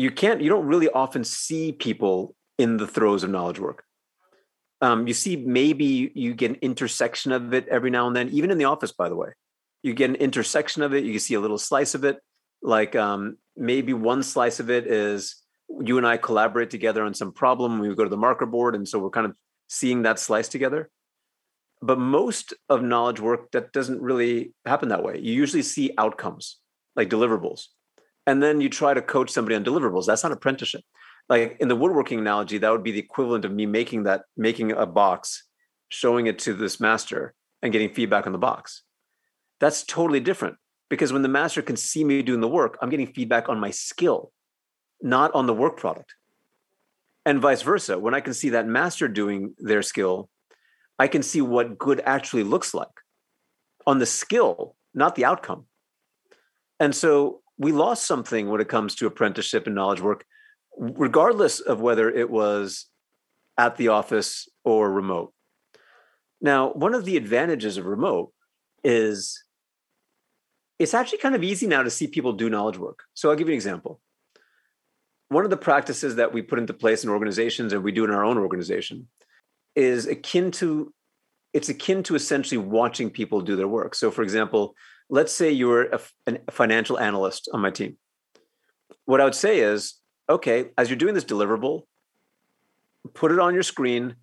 You 0.00 0.10
can't, 0.10 0.40
you 0.40 0.48
don't 0.48 0.64
really 0.64 0.88
often 0.88 1.24
see 1.24 1.72
people 1.72 2.34
in 2.58 2.78
the 2.78 2.86
throes 2.86 3.22
of 3.22 3.28
knowledge 3.28 3.60
work. 3.60 3.84
Um, 4.80 5.06
you 5.06 5.12
see, 5.12 5.36
maybe 5.36 6.10
you 6.14 6.32
get 6.32 6.52
an 6.52 6.56
intersection 6.62 7.32
of 7.32 7.52
it 7.52 7.68
every 7.68 7.90
now 7.90 8.06
and 8.06 8.16
then, 8.16 8.30
even 8.30 8.50
in 8.50 8.56
the 8.56 8.64
office, 8.64 8.92
by 8.92 9.10
the 9.10 9.14
way. 9.14 9.28
You 9.82 9.92
get 9.92 10.08
an 10.08 10.16
intersection 10.16 10.82
of 10.82 10.94
it, 10.94 11.04
you 11.04 11.18
see 11.18 11.34
a 11.34 11.40
little 11.40 11.58
slice 11.58 11.94
of 11.94 12.04
it. 12.04 12.16
Like 12.62 12.96
um, 12.96 13.36
maybe 13.58 13.92
one 13.92 14.22
slice 14.22 14.58
of 14.58 14.70
it 14.70 14.86
is 14.86 15.36
you 15.82 15.98
and 15.98 16.06
I 16.06 16.16
collaborate 16.16 16.70
together 16.70 17.04
on 17.04 17.12
some 17.12 17.30
problem. 17.30 17.78
We 17.78 17.94
go 17.94 18.04
to 18.04 18.08
the 18.08 18.16
marker 18.16 18.46
board. 18.46 18.74
And 18.74 18.88
so 18.88 18.98
we're 18.98 19.10
kind 19.10 19.26
of 19.26 19.34
seeing 19.68 20.04
that 20.04 20.18
slice 20.18 20.48
together. 20.48 20.88
But 21.82 21.98
most 21.98 22.54
of 22.70 22.82
knowledge 22.82 23.20
work, 23.20 23.50
that 23.50 23.74
doesn't 23.74 24.00
really 24.00 24.54
happen 24.64 24.88
that 24.88 25.04
way. 25.04 25.18
You 25.18 25.34
usually 25.34 25.62
see 25.62 25.92
outcomes 25.98 26.56
like 26.96 27.10
deliverables. 27.10 27.66
And 28.26 28.42
then 28.42 28.60
you 28.60 28.68
try 28.68 28.94
to 28.94 29.02
coach 29.02 29.30
somebody 29.30 29.56
on 29.56 29.64
deliverables. 29.64 30.06
That's 30.06 30.22
not 30.22 30.32
apprenticeship. 30.32 30.82
Like 31.28 31.56
in 31.60 31.68
the 31.68 31.76
woodworking 31.76 32.18
analogy 32.18 32.58
that 32.58 32.70
would 32.70 32.82
be 32.82 32.92
the 32.92 32.98
equivalent 32.98 33.44
of 33.44 33.52
me 33.52 33.66
making 33.66 34.04
that 34.04 34.22
making 34.36 34.72
a 34.72 34.86
box 34.86 35.44
showing 35.88 36.26
it 36.26 36.38
to 36.40 36.54
this 36.54 36.80
master 36.80 37.34
and 37.62 37.72
getting 37.72 37.90
feedback 37.90 38.26
on 38.26 38.32
the 38.32 38.38
box. 38.38 38.82
That's 39.60 39.84
totally 39.84 40.20
different 40.20 40.56
because 40.88 41.12
when 41.12 41.22
the 41.22 41.28
master 41.28 41.62
can 41.62 41.76
see 41.76 42.02
me 42.04 42.22
doing 42.22 42.40
the 42.40 42.48
work 42.48 42.76
i'm 42.82 42.90
getting 42.90 43.06
feedback 43.06 43.48
on 43.48 43.60
my 43.60 43.70
skill 43.70 44.32
not 45.00 45.32
on 45.34 45.46
the 45.46 45.54
work 45.54 45.76
product. 45.76 46.14
And 47.24 47.40
vice 47.40 47.62
versa 47.62 47.98
when 47.98 48.14
i 48.14 48.20
can 48.20 48.34
see 48.34 48.50
that 48.50 48.66
master 48.66 49.06
doing 49.06 49.54
their 49.58 49.82
skill 49.82 50.28
i 50.98 51.06
can 51.06 51.22
see 51.22 51.40
what 51.40 51.78
good 51.78 52.00
actually 52.04 52.42
looks 52.42 52.74
like 52.74 52.88
on 53.86 53.98
the 53.98 54.06
skill 54.06 54.74
not 54.94 55.14
the 55.14 55.24
outcome. 55.24 55.66
And 56.78 56.94
so 56.94 57.39
we 57.60 57.72
lost 57.72 58.06
something 58.06 58.48
when 58.48 58.62
it 58.62 58.68
comes 58.68 58.94
to 58.94 59.06
apprenticeship 59.06 59.66
and 59.66 59.74
knowledge 59.74 60.00
work 60.00 60.24
regardless 60.78 61.60
of 61.60 61.80
whether 61.80 62.08
it 62.08 62.30
was 62.30 62.86
at 63.58 63.76
the 63.76 63.88
office 63.88 64.48
or 64.64 64.90
remote. 64.90 65.34
Now, 66.40 66.72
one 66.72 66.94
of 66.94 67.04
the 67.04 67.18
advantages 67.18 67.76
of 67.76 67.84
remote 67.84 68.32
is 68.82 69.44
it's 70.78 70.94
actually 70.94 71.18
kind 71.18 71.34
of 71.34 71.44
easy 71.44 71.66
now 71.66 71.82
to 71.82 71.90
see 71.90 72.06
people 72.06 72.32
do 72.32 72.48
knowledge 72.48 72.78
work. 72.78 73.00
So 73.12 73.28
I'll 73.28 73.36
give 73.36 73.48
you 73.48 73.52
an 73.52 73.58
example. 73.58 74.00
One 75.28 75.44
of 75.44 75.50
the 75.50 75.58
practices 75.58 76.16
that 76.16 76.32
we 76.32 76.40
put 76.40 76.58
into 76.58 76.72
place 76.72 77.04
in 77.04 77.10
organizations 77.10 77.74
and 77.74 77.84
we 77.84 77.92
do 77.92 78.04
in 78.04 78.10
our 78.10 78.24
own 78.24 78.38
organization 78.38 79.06
is 79.76 80.06
akin 80.06 80.50
to 80.52 80.94
it's 81.52 81.68
akin 81.68 82.02
to 82.04 82.14
essentially 82.14 82.58
watching 82.58 83.10
people 83.10 83.40
do 83.42 83.56
their 83.56 83.68
work. 83.68 83.94
So 83.94 84.10
for 84.10 84.22
example, 84.22 84.74
let's 85.10 85.32
say 85.32 85.50
you're 85.50 85.92
a, 85.92 86.00
a 86.26 86.52
financial 86.52 86.98
analyst 86.98 87.48
on 87.52 87.60
my 87.60 87.70
team. 87.70 87.98
What 89.04 89.20
I 89.20 89.24
would 89.24 89.34
say 89.34 89.60
is 89.60 89.96
okay, 90.28 90.66
as 90.78 90.88
you're 90.88 90.96
doing 90.96 91.14
this 91.14 91.24
deliverable, 91.24 91.82
put 93.14 93.32
it 93.32 93.40
on 93.40 93.52
your 93.52 93.64
screen, 93.64 94.14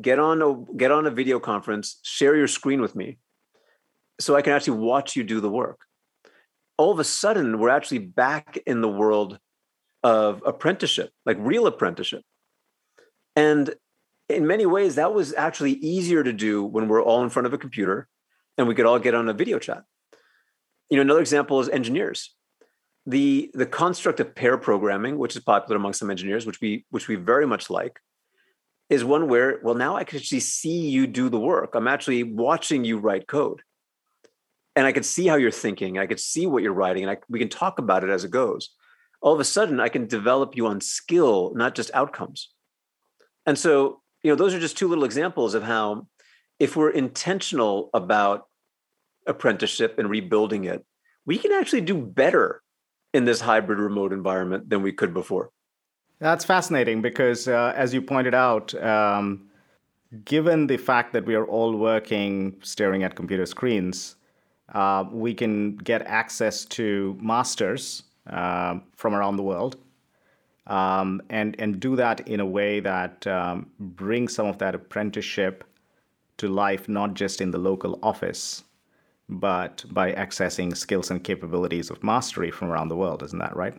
get 0.00 0.18
on 0.18 0.40
a 0.42 0.54
get 0.76 0.90
on 0.90 1.06
a 1.06 1.10
video 1.10 1.38
conference, 1.38 2.00
share 2.02 2.34
your 2.34 2.48
screen 2.48 2.80
with 2.80 2.96
me 2.96 3.18
so 4.18 4.34
I 4.34 4.42
can 4.42 4.52
actually 4.52 4.78
watch 4.78 5.14
you 5.14 5.22
do 5.22 5.40
the 5.40 5.50
work. 5.50 5.80
All 6.78 6.90
of 6.90 6.98
a 6.98 7.04
sudden, 7.04 7.58
we're 7.58 7.68
actually 7.68 7.98
back 7.98 8.58
in 8.66 8.80
the 8.80 8.88
world 8.88 9.38
of 10.02 10.42
apprenticeship, 10.46 11.10
like 11.26 11.36
real 11.38 11.66
apprenticeship. 11.66 12.22
And 13.36 13.74
in 14.28 14.46
many 14.46 14.66
ways, 14.66 14.94
that 14.94 15.12
was 15.12 15.34
actually 15.34 15.72
easier 15.72 16.24
to 16.24 16.32
do 16.32 16.64
when 16.64 16.88
we're 16.88 17.02
all 17.02 17.22
in 17.22 17.28
front 17.28 17.46
of 17.46 17.52
a 17.52 17.58
computer 17.58 18.08
and 18.56 18.66
we 18.66 18.74
could 18.74 18.86
all 18.86 18.98
get 18.98 19.14
on 19.14 19.28
a 19.28 19.32
video 19.34 19.58
chat. 19.58 19.84
You 20.92 20.96
know, 20.96 21.02
another 21.02 21.20
example 21.20 21.58
is 21.58 21.70
engineers 21.70 22.34
the 23.06 23.50
the 23.54 23.64
construct 23.64 24.20
of 24.20 24.34
pair 24.34 24.58
programming, 24.58 25.16
which 25.16 25.34
is 25.34 25.42
popular 25.42 25.76
among 25.76 25.94
some 25.94 26.10
engineers, 26.10 26.44
which 26.44 26.60
we 26.60 26.84
which 26.90 27.08
we 27.08 27.14
very 27.14 27.46
much 27.46 27.70
like, 27.70 27.98
is 28.90 29.02
one 29.02 29.26
where 29.26 29.58
well 29.62 29.74
now 29.74 29.96
I 29.96 30.04
can 30.04 30.18
actually 30.18 30.40
see 30.40 30.90
you 30.90 31.06
do 31.06 31.30
the 31.30 31.40
work. 31.40 31.74
I'm 31.74 31.88
actually 31.88 32.24
watching 32.24 32.84
you 32.84 32.98
write 32.98 33.26
code, 33.26 33.62
and 34.76 34.86
I 34.86 34.92
can 34.92 35.02
see 35.02 35.26
how 35.26 35.36
you're 35.36 35.50
thinking. 35.50 35.96
I 35.96 36.04
can 36.04 36.18
see 36.18 36.46
what 36.46 36.62
you're 36.62 36.74
writing, 36.74 37.04
and 37.04 37.10
I, 37.12 37.16
we 37.26 37.38
can 37.38 37.48
talk 37.48 37.78
about 37.78 38.04
it 38.04 38.10
as 38.10 38.24
it 38.24 38.30
goes. 38.30 38.74
All 39.22 39.32
of 39.32 39.40
a 39.40 39.44
sudden, 39.44 39.80
I 39.80 39.88
can 39.88 40.06
develop 40.06 40.58
you 40.58 40.66
on 40.66 40.82
skill, 40.82 41.54
not 41.54 41.74
just 41.74 41.90
outcomes. 41.94 42.52
And 43.46 43.58
so, 43.58 44.02
you 44.22 44.30
know, 44.30 44.36
those 44.36 44.52
are 44.52 44.60
just 44.60 44.76
two 44.76 44.88
little 44.88 45.04
examples 45.04 45.54
of 45.54 45.62
how, 45.62 46.06
if 46.58 46.76
we're 46.76 46.90
intentional 46.90 47.88
about 47.94 48.46
apprenticeship 49.26 49.98
and 49.98 50.08
rebuilding 50.08 50.64
it, 50.64 50.84
we 51.26 51.38
can 51.38 51.52
actually 51.52 51.80
do 51.80 51.96
better 51.96 52.62
in 53.12 53.24
this 53.24 53.40
hybrid 53.40 53.78
remote 53.78 54.12
environment 54.12 54.68
than 54.68 54.82
we 54.82 54.92
could 54.92 55.12
before. 55.14 55.50
That's 56.18 56.44
fascinating 56.44 57.02
because, 57.02 57.48
uh, 57.48 57.72
as 57.76 57.92
you 57.92 58.00
pointed 58.00 58.34
out, 58.34 58.74
um, 58.82 59.48
given 60.24 60.66
the 60.66 60.76
fact 60.76 61.12
that 61.12 61.24
we 61.24 61.34
are 61.34 61.46
all 61.46 61.76
working 61.76 62.56
staring 62.62 63.02
at 63.02 63.14
computer 63.16 63.46
screens, 63.46 64.16
uh, 64.72 65.04
we 65.10 65.34
can 65.34 65.76
get 65.76 66.02
access 66.02 66.64
to 66.64 67.18
masters 67.20 68.04
uh, 68.30 68.78
from 68.96 69.14
around 69.14 69.36
the 69.36 69.42
world 69.42 69.76
um, 70.66 71.20
and, 71.28 71.56
and 71.58 71.80
do 71.80 71.96
that 71.96 72.26
in 72.28 72.40
a 72.40 72.46
way 72.46 72.80
that 72.80 73.26
um, 73.26 73.70
brings 73.78 74.34
some 74.34 74.46
of 74.46 74.58
that 74.58 74.74
apprenticeship 74.74 75.64
to 76.38 76.48
life, 76.48 76.88
not 76.88 77.14
just 77.14 77.40
in 77.40 77.50
the 77.50 77.58
local 77.58 77.98
office, 78.02 78.64
but 79.38 79.84
by 79.90 80.12
accessing 80.12 80.76
skills 80.76 81.10
and 81.10 81.22
capabilities 81.22 81.90
of 81.90 82.02
mastery 82.02 82.50
from 82.50 82.70
around 82.70 82.88
the 82.88 82.96
world. 82.96 83.22
Isn't 83.22 83.38
that 83.38 83.56
right? 83.56 83.74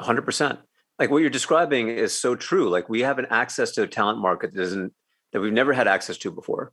100%. 0.00 0.58
Like 0.98 1.10
what 1.10 1.18
you're 1.18 1.30
describing 1.30 1.88
is 1.88 2.18
so 2.18 2.34
true. 2.34 2.68
Like 2.68 2.88
we 2.88 3.00
have 3.00 3.18
an 3.18 3.26
access 3.30 3.72
to 3.72 3.82
a 3.82 3.86
talent 3.86 4.18
market 4.18 4.54
that 4.54 4.62
isn't 4.62 4.92
that 5.32 5.40
we've 5.40 5.52
never 5.52 5.72
had 5.72 5.88
access 5.88 6.16
to 6.18 6.30
before 6.30 6.72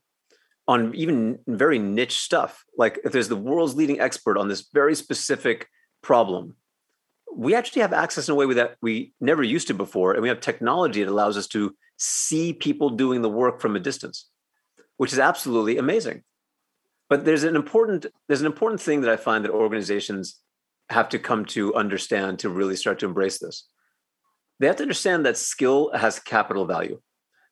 on 0.67 0.95
even 0.95 1.39
very 1.47 1.79
niche 1.79 2.17
stuff. 2.19 2.63
Like 2.77 2.99
if 3.03 3.11
there's 3.11 3.27
the 3.27 3.35
world's 3.35 3.75
leading 3.75 3.99
expert 3.99 4.37
on 4.37 4.47
this 4.47 4.69
very 4.73 4.95
specific 4.95 5.67
problem, 6.01 6.55
we 7.35 7.55
actually 7.55 7.81
have 7.81 7.93
access 7.93 8.27
in 8.27 8.33
a 8.33 8.35
way 8.35 8.53
that 8.53 8.77
we 8.81 9.13
never 9.19 9.43
used 9.43 9.67
to 9.67 9.73
before. 9.73 10.13
And 10.13 10.21
we 10.21 10.29
have 10.29 10.39
technology 10.39 11.03
that 11.03 11.11
allows 11.11 11.35
us 11.35 11.47
to 11.47 11.75
see 11.97 12.53
people 12.53 12.91
doing 12.91 13.21
the 13.21 13.29
work 13.29 13.59
from 13.59 13.75
a 13.75 13.79
distance, 13.79 14.29
which 14.97 15.11
is 15.11 15.19
absolutely 15.19 15.77
amazing 15.77 16.23
but 17.13 17.25
there's 17.25 17.43
an 17.43 17.55
important 17.55 18.07
there's 18.27 18.41
an 18.41 18.47
important 18.47 18.81
thing 18.81 19.01
that 19.01 19.11
i 19.11 19.15
find 19.15 19.45
that 19.45 19.51
organizations 19.51 20.39
have 20.89 21.09
to 21.09 21.19
come 21.19 21.45
to 21.45 21.73
understand 21.75 22.39
to 22.39 22.49
really 22.49 22.75
start 22.75 22.99
to 22.99 23.05
embrace 23.05 23.37
this. 23.39 23.67
They 24.59 24.67
have 24.67 24.77
to 24.77 24.83
understand 24.83 25.25
that 25.25 25.37
skill 25.37 25.91
has 25.93 26.19
capital 26.19 26.65
value 26.65 27.01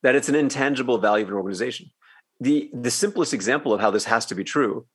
that 0.04 0.16
it's 0.16 0.30
an 0.30 0.34
intangible 0.36 0.98
value 0.98 1.24
of 1.26 1.30
an 1.30 1.36
organization. 1.36 1.92
The 2.40 2.72
the 2.74 2.90
simplest 2.90 3.36
example 3.36 3.72
of 3.72 3.82
how 3.82 3.92
this 3.92 4.06
has 4.06 4.26
to 4.28 4.36
be 4.36 4.44
true 4.44 4.88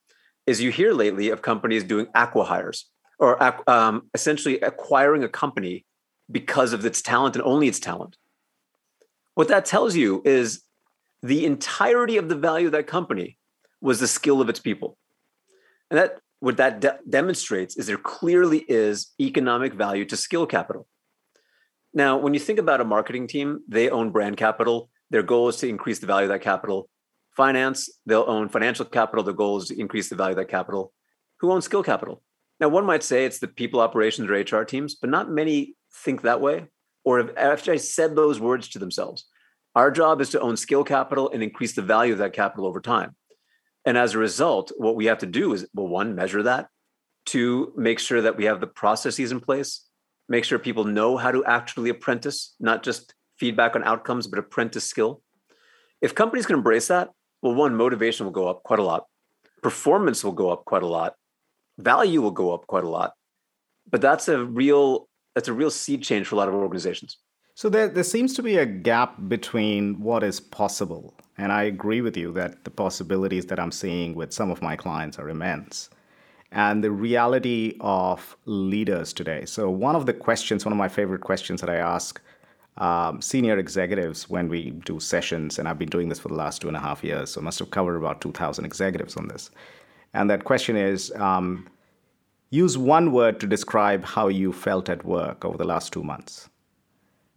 is 0.49 0.61
you 0.61 0.73
hear 0.73 0.93
lately 0.93 1.31
of 1.31 1.43
companies 1.43 1.85
doing 1.85 2.07
acqui-hires 2.07 2.91
or 3.21 3.31
um, 3.71 4.11
essentially 4.15 4.59
acquiring 4.61 5.23
a 5.23 5.29
company 5.29 5.85
because 6.29 6.73
of 6.73 6.85
its 6.85 7.01
talent 7.03 7.37
and 7.37 7.45
only 7.45 7.69
its 7.69 7.79
talent. 7.79 8.17
What 9.35 9.47
that 9.47 9.65
tells 9.65 9.95
you 9.95 10.23
is 10.25 10.63
the 11.23 11.47
entirety 11.47 12.17
of 12.17 12.29
the 12.29 12.35
value 12.49 12.67
of 12.67 12.73
that 12.73 12.89
company 12.89 13.39
was 13.81 14.01
the 14.01 14.09
skill 14.09 14.41
of 14.41 14.49
its 14.49 14.61
people. 14.61 14.97
And 15.91 15.99
that 15.99 16.19
what 16.41 16.57
that 16.59 16.81
de- 16.81 16.99
demonstrates 17.09 17.77
is 17.77 17.87
there 17.87 17.97
clearly 17.97 18.65
is 18.69 19.13
economic 19.21 19.75
value 19.75 20.05
to 20.07 20.17
skill 20.17 20.47
capital. 20.47 20.87
Now, 21.95 22.19
when 22.19 22.35
you 22.35 22.41
think 22.41 22.59
about 22.59 22.81
a 22.81 22.85
marketing 22.85 23.27
team, 23.27 23.61
they 23.69 23.89
own 23.89 24.11
brand 24.11 24.37
capital. 24.37 24.91
Their 25.11 25.23
goal 25.23 25.49
is 25.49 25.57
to 25.59 25.69
increase 25.69 25.99
the 25.99 26.07
value 26.07 26.25
of 26.25 26.31
that 26.31 26.43
capital. 26.43 26.89
Finance, 27.37 27.91
they'll 28.05 28.25
own 28.27 28.49
financial 28.49 28.85
capital. 28.85 29.25
Their 29.25 29.35
goal 29.35 29.59
is 29.59 29.69
to 29.69 29.81
increase 29.81 30.09
the 30.09 30.17
value 30.17 30.33
of 30.33 30.37
that 30.37 30.51
capital. 30.51 30.93
Who 31.41 31.53
owns 31.53 31.65
skill 31.65 31.83
capital? 31.83 32.23
Now, 32.61 32.69
one 32.69 32.87
might 32.87 33.03
say 33.03 33.25
it's 33.25 33.39
the 33.39 33.49
people 33.49 33.81
operations 33.81 34.31
or 34.31 34.35
HR 34.35 34.65
teams, 34.65 34.95
but 34.95 35.11
not 35.11 35.31
many 35.31 35.75
think 36.05 36.23
that 36.23 36.41
way 36.41 36.67
or 37.05 37.19
have 37.19 37.33
actually 37.37 37.79
said 37.79 38.17
those 38.17 38.41
words 38.41 38.69
to 38.69 38.79
themselves. 38.79 39.27
Our 39.75 39.91
job 39.91 40.21
is 40.21 40.31
to 40.31 40.41
own 40.41 40.57
skill 40.57 40.85
capital 40.85 41.31
and 41.31 41.43
increase 41.43 41.75
the 41.75 41.83
value 41.83 42.13
of 42.13 42.19
that 42.19 42.33
capital 42.33 42.67
over 42.67 42.81
time. 42.81 43.15
And 43.87 43.97
as 43.97 44.15
a 44.15 44.19
result, 44.19 44.73
what 44.77 44.97
we 44.97 45.07
have 45.07 45.19
to 45.19 45.27
do 45.27 45.53
is, 45.55 45.67
well, 45.73 45.87
one, 45.87 46.15
measure 46.15 46.43
that, 46.43 46.69
two, 47.25 47.73
make 47.77 47.99
sure 48.01 48.21
that 48.21 48.37
we 48.37 48.45
have 48.45 48.61
the 48.61 48.67
processes 48.67 49.33
in 49.33 49.41
place, 49.41 49.87
make 50.29 50.45
sure 50.45 50.59
people 50.59 50.85
know 50.85 51.17
how 51.17 51.31
to 51.31 51.45
actually 51.45 51.91
apprentice, 51.91 52.57
not 52.59 52.83
just 52.83 53.15
feedback 53.39 53.77
on 53.77 53.85
outcomes, 53.85 54.27
but 54.27 54.41
apprentice 54.41 54.85
skill. 54.85 55.23
If 56.03 56.15
companies 56.15 56.47
can 56.47 56.57
embrace 56.57 56.89
that, 56.89 57.11
Well, 57.43 57.55
one, 57.55 57.77
motivation 57.77 58.27
will 58.27 58.33
go 58.33 58.49
up 58.49 58.63
quite 58.65 58.81
a 58.81 58.83
lot, 58.83 59.05
performance 59.63 60.25
will 60.25 60.33
go 60.33 60.51
up 60.51 60.65
quite 60.65 60.83
a 60.83 60.87
lot, 60.87 61.15
value 61.79 62.21
will 62.23 62.33
go 62.33 62.53
up 62.53 62.67
quite 62.67 62.85
a 62.85 62.89
lot. 62.89 63.13
But 63.89 64.01
that's 64.01 64.29
a 64.29 64.45
real 64.45 65.09
that's 65.35 65.49
a 65.49 65.53
real 65.53 65.71
seed 65.71 66.03
change 66.03 66.27
for 66.27 66.35
a 66.35 66.39
lot 66.39 66.49
of 66.49 66.55
organizations. 66.55 67.19
So 67.55 67.69
there, 67.69 67.89
there 67.89 68.05
seems 68.05 68.35
to 68.35 68.43
be 68.43 68.57
a 68.57 68.67
gap 68.67 69.17
between 69.29 70.01
what 70.01 70.25
is 70.25 70.41
possible. 70.41 71.15
And 71.39 71.53
I 71.53 71.65
agree 71.65 72.01
with 72.01 72.17
you 72.17 72.33
that 72.33 72.65
the 72.65 72.71
possibilities 72.71 73.47
that 73.47 73.61
I'm 73.61 73.73
seeing 73.73 74.15
with 74.15 74.33
some 74.33 74.51
of 74.51 74.63
my 74.63 74.77
clients 74.77 75.19
are 75.19 75.29
immense. 75.29 75.91
And 76.53 76.83
the 76.83 76.91
reality 76.91 77.77
of 77.81 78.37
leaders 78.47 79.13
today. 79.13 79.45
So, 79.45 79.69
one 79.69 79.97
of 79.97 80.07
the 80.07 80.15
questions, 80.15 80.65
one 80.65 80.73
of 80.73 80.79
my 80.79 80.89
favorite 80.89 81.21
questions 81.21 81.61
that 81.61 81.69
I 81.69 81.77
ask 81.77 82.21
um, 82.79 83.21
senior 83.21 83.59
executives 83.59 84.29
when 84.31 84.49
we 84.49 84.71
do 84.71 85.01
sessions, 85.01 85.59
and 85.59 85.69
I've 85.69 85.79
been 85.79 85.89
doing 85.89 86.09
this 86.09 86.19
for 86.19 86.29
the 86.29 86.35
last 86.35 86.61
two 86.61 86.69
and 86.69 86.77
a 86.77 86.81
half 86.81 87.03
years, 87.03 87.31
so 87.31 87.41
I 87.41 87.45
must 87.45 87.59
have 87.59 87.71
covered 87.71 87.97
about 87.97 88.21
2,000 88.21 88.65
executives 88.65 89.17
on 89.17 89.29
this. 89.29 89.51
And 90.15 90.31
that 90.31 90.45
question 90.45 90.77
is 90.77 91.11
um, 91.17 91.67
use 92.51 92.79
one 92.79 93.13
word 93.13 93.41
to 93.41 93.47
describe 93.47 94.05
how 94.05 94.29
you 94.29 94.53
felt 94.53 94.89
at 94.89 95.05
work 95.05 95.45
over 95.45 95.57
the 95.57 95.65
last 95.65 95.93
two 95.93 96.03
months. 96.03 96.49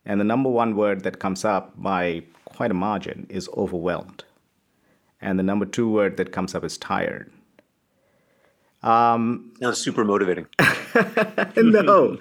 And 0.05 0.19
the 0.19 0.25
number 0.25 0.49
one 0.49 0.75
word 0.75 1.03
that 1.03 1.19
comes 1.19 1.45
up 1.45 1.73
by 1.81 2.23
quite 2.59 2.71
a 2.71 2.73
margin 2.89 3.25
is 3.29 3.47
overwhelmed. 3.55 4.25
And 5.21 5.39
the 5.39 5.43
number 5.43 5.65
two 5.65 5.89
word 5.89 6.17
that 6.17 6.33
comes 6.33 6.53
up 6.53 6.65
is 6.65 6.77
tired. 6.77 7.31
Um, 8.83 9.53
That's 9.61 9.79
super 9.79 10.03
motivating. 10.03 10.45
no, 11.55 12.17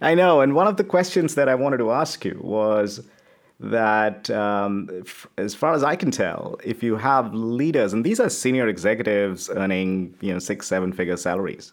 I 0.00 0.14
know. 0.14 0.40
And 0.40 0.54
one 0.54 0.68
of 0.68 0.76
the 0.76 0.84
questions 0.84 1.34
that 1.34 1.48
I 1.48 1.56
wanted 1.56 1.78
to 1.78 1.90
ask 1.90 2.24
you 2.24 2.38
was 2.40 3.00
that, 3.58 4.30
um, 4.30 4.88
f- 5.00 5.26
as 5.36 5.52
far 5.52 5.74
as 5.74 5.82
I 5.82 5.96
can 5.96 6.12
tell, 6.12 6.60
if 6.62 6.84
you 6.84 6.94
have 6.94 7.34
leaders, 7.34 7.92
and 7.92 8.04
these 8.04 8.20
are 8.20 8.30
senior 8.30 8.68
executives 8.68 9.50
earning, 9.50 10.14
you 10.20 10.32
know, 10.32 10.38
six, 10.38 10.68
seven 10.68 10.92
figure 10.92 11.16
salaries, 11.16 11.72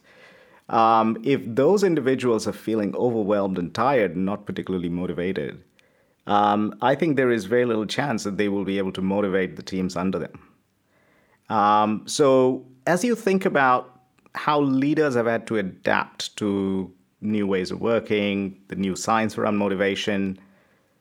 um, 0.69 1.15
if 1.23 1.41
those 1.45 1.83
individuals 1.83 2.47
are 2.47 2.53
feeling 2.53 2.95
overwhelmed 2.95 3.59
and 3.59 3.71
tired, 3.71 4.15
and 4.15 4.25
not 4.25 4.47
particularly 4.47 4.89
motivated, 4.89 5.61
um, 6.29 6.75
I 6.81 6.93
think 6.93 7.17
there 7.17 7.31
is 7.31 7.45
very 7.45 7.65
little 7.65 7.87
chance 7.87 8.23
that 8.23 8.37
they 8.37 8.49
will 8.49 8.63
be 8.63 8.77
able 8.77 8.91
to 8.93 9.01
motivate 9.01 9.55
the 9.55 9.63
teams 9.63 9.95
under 9.95 10.19
them. 10.19 10.39
Um, 11.49 12.03
so, 12.05 12.65
as 12.85 13.03
you 13.03 13.15
think 13.15 13.45
about 13.45 13.99
how 14.35 14.61
leaders 14.61 15.15
have 15.15 15.25
had 15.25 15.47
to 15.47 15.57
adapt 15.57 16.37
to 16.37 16.93
new 17.21 17.47
ways 17.47 17.71
of 17.71 17.81
working, 17.81 18.61
the 18.67 18.75
new 18.75 18.95
science 18.95 19.39
around 19.39 19.57
motivation, 19.57 20.37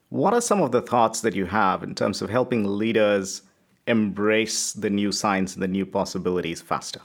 what 0.08 0.32
are 0.32 0.40
some 0.40 0.62
of 0.62 0.72
the 0.72 0.80
thoughts 0.80 1.20
that 1.20 1.34
you 1.34 1.44
have 1.44 1.82
in 1.82 1.94
terms 1.94 2.22
of 2.22 2.30
helping 2.30 2.64
leaders 2.64 3.42
embrace 3.86 4.72
the 4.72 4.88
new 4.88 5.12
science 5.12 5.52
and 5.52 5.62
the 5.62 5.68
new 5.68 5.84
possibilities 5.84 6.62
faster? 6.62 7.00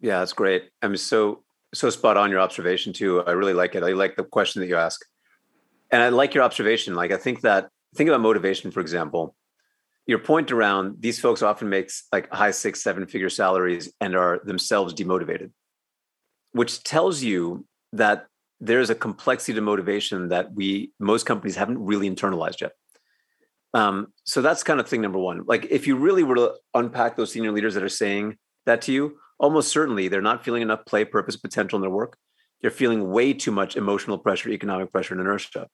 Yeah, 0.00 0.20
that's 0.20 0.32
great. 0.32 0.70
I'm 0.80 0.96
so 0.96 1.42
so 1.74 1.90
spot 1.90 2.16
on 2.16 2.30
your 2.30 2.40
observation 2.40 2.94
too. 2.94 3.22
I 3.22 3.32
really 3.32 3.52
like 3.52 3.74
it. 3.74 3.82
I 3.82 3.92
like 3.92 4.16
the 4.16 4.24
question 4.24 4.60
that 4.60 4.68
you 4.68 4.76
ask. 4.76 5.04
And 5.94 6.02
I 6.02 6.08
like 6.08 6.34
your 6.34 6.42
observation. 6.42 6.96
Like 6.96 7.12
I 7.12 7.16
think 7.16 7.42
that 7.42 7.68
think 7.94 8.08
about 8.08 8.20
motivation, 8.20 8.72
for 8.72 8.80
example. 8.80 9.36
Your 10.06 10.18
point 10.18 10.50
around 10.50 10.96
these 10.98 11.20
folks 11.20 11.40
often 11.40 11.68
makes 11.68 12.08
like 12.10 12.28
high 12.34 12.50
six, 12.50 12.82
seven 12.82 13.06
figure 13.06 13.30
salaries 13.30 13.92
and 14.00 14.16
are 14.16 14.40
themselves 14.44 14.92
demotivated, 14.92 15.52
which 16.50 16.82
tells 16.82 17.22
you 17.22 17.64
that 17.92 18.26
there's 18.58 18.90
a 18.90 18.96
complexity 18.96 19.54
to 19.54 19.60
motivation 19.60 20.30
that 20.30 20.52
we 20.52 20.90
most 20.98 21.26
companies 21.26 21.54
haven't 21.54 21.78
really 21.78 22.10
internalized 22.10 22.60
yet. 22.60 22.72
Um, 23.72 24.08
so 24.24 24.42
that's 24.42 24.64
kind 24.64 24.80
of 24.80 24.88
thing 24.88 25.00
number 25.00 25.20
one. 25.20 25.44
Like 25.46 25.68
if 25.70 25.86
you 25.86 25.94
really 25.94 26.24
were 26.24 26.34
to 26.34 26.54
unpack 26.74 27.14
those 27.14 27.30
senior 27.30 27.52
leaders 27.52 27.74
that 27.74 27.84
are 27.84 27.88
saying 27.88 28.36
that 28.66 28.82
to 28.82 28.92
you, 28.92 29.18
almost 29.38 29.70
certainly 29.70 30.08
they're 30.08 30.20
not 30.20 30.44
feeling 30.44 30.62
enough 30.62 30.86
play, 30.86 31.04
purpose, 31.04 31.36
potential 31.36 31.76
in 31.76 31.82
their 31.82 31.90
work. 31.90 32.18
They're 32.62 32.72
feeling 32.72 33.10
way 33.10 33.32
too 33.32 33.52
much 33.52 33.76
emotional 33.76 34.18
pressure, 34.18 34.50
economic 34.50 34.90
pressure, 34.90 35.14
and 35.14 35.20
inertia, 35.20 35.68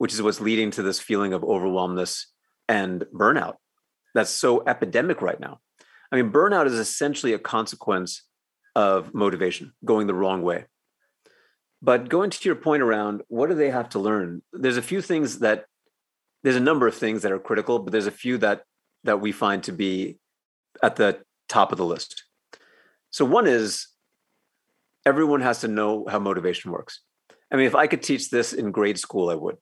which 0.00 0.14
is 0.14 0.22
what's 0.22 0.40
leading 0.40 0.70
to 0.70 0.82
this 0.82 0.98
feeling 0.98 1.34
of 1.34 1.44
overwhelmness 1.44 2.32
and 2.70 3.04
burnout. 3.12 3.56
That's 4.14 4.30
so 4.30 4.66
epidemic 4.66 5.20
right 5.20 5.38
now. 5.38 5.60
I 6.10 6.16
mean, 6.16 6.32
burnout 6.32 6.64
is 6.64 6.72
essentially 6.72 7.34
a 7.34 7.38
consequence 7.38 8.22
of 8.74 9.12
motivation 9.12 9.74
going 9.84 10.06
the 10.06 10.14
wrong 10.14 10.40
way. 10.40 10.64
But 11.82 12.08
going 12.08 12.30
to 12.30 12.48
your 12.48 12.56
point 12.56 12.82
around 12.82 13.20
what 13.28 13.50
do 13.50 13.54
they 13.54 13.68
have 13.68 13.90
to 13.90 13.98
learn? 13.98 14.40
There's 14.54 14.78
a 14.78 14.82
few 14.82 15.02
things 15.02 15.40
that 15.40 15.66
there's 16.44 16.56
a 16.56 16.60
number 16.60 16.86
of 16.86 16.94
things 16.94 17.20
that 17.20 17.30
are 17.30 17.38
critical, 17.38 17.78
but 17.78 17.92
there's 17.92 18.06
a 18.06 18.10
few 18.10 18.38
that 18.38 18.62
that 19.04 19.20
we 19.20 19.32
find 19.32 19.62
to 19.64 19.72
be 19.72 20.18
at 20.82 20.96
the 20.96 21.20
top 21.46 21.72
of 21.72 21.78
the 21.78 21.84
list. 21.84 22.24
So 23.10 23.26
one 23.26 23.46
is 23.46 23.88
everyone 25.04 25.42
has 25.42 25.60
to 25.60 25.68
know 25.68 26.06
how 26.08 26.20
motivation 26.20 26.70
works. 26.70 27.02
I 27.52 27.56
mean, 27.56 27.66
if 27.66 27.74
I 27.74 27.86
could 27.86 28.02
teach 28.02 28.30
this 28.30 28.54
in 28.54 28.70
grade 28.70 28.98
school, 28.98 29.28
I 29.28 29.34
would. 29.34 29.58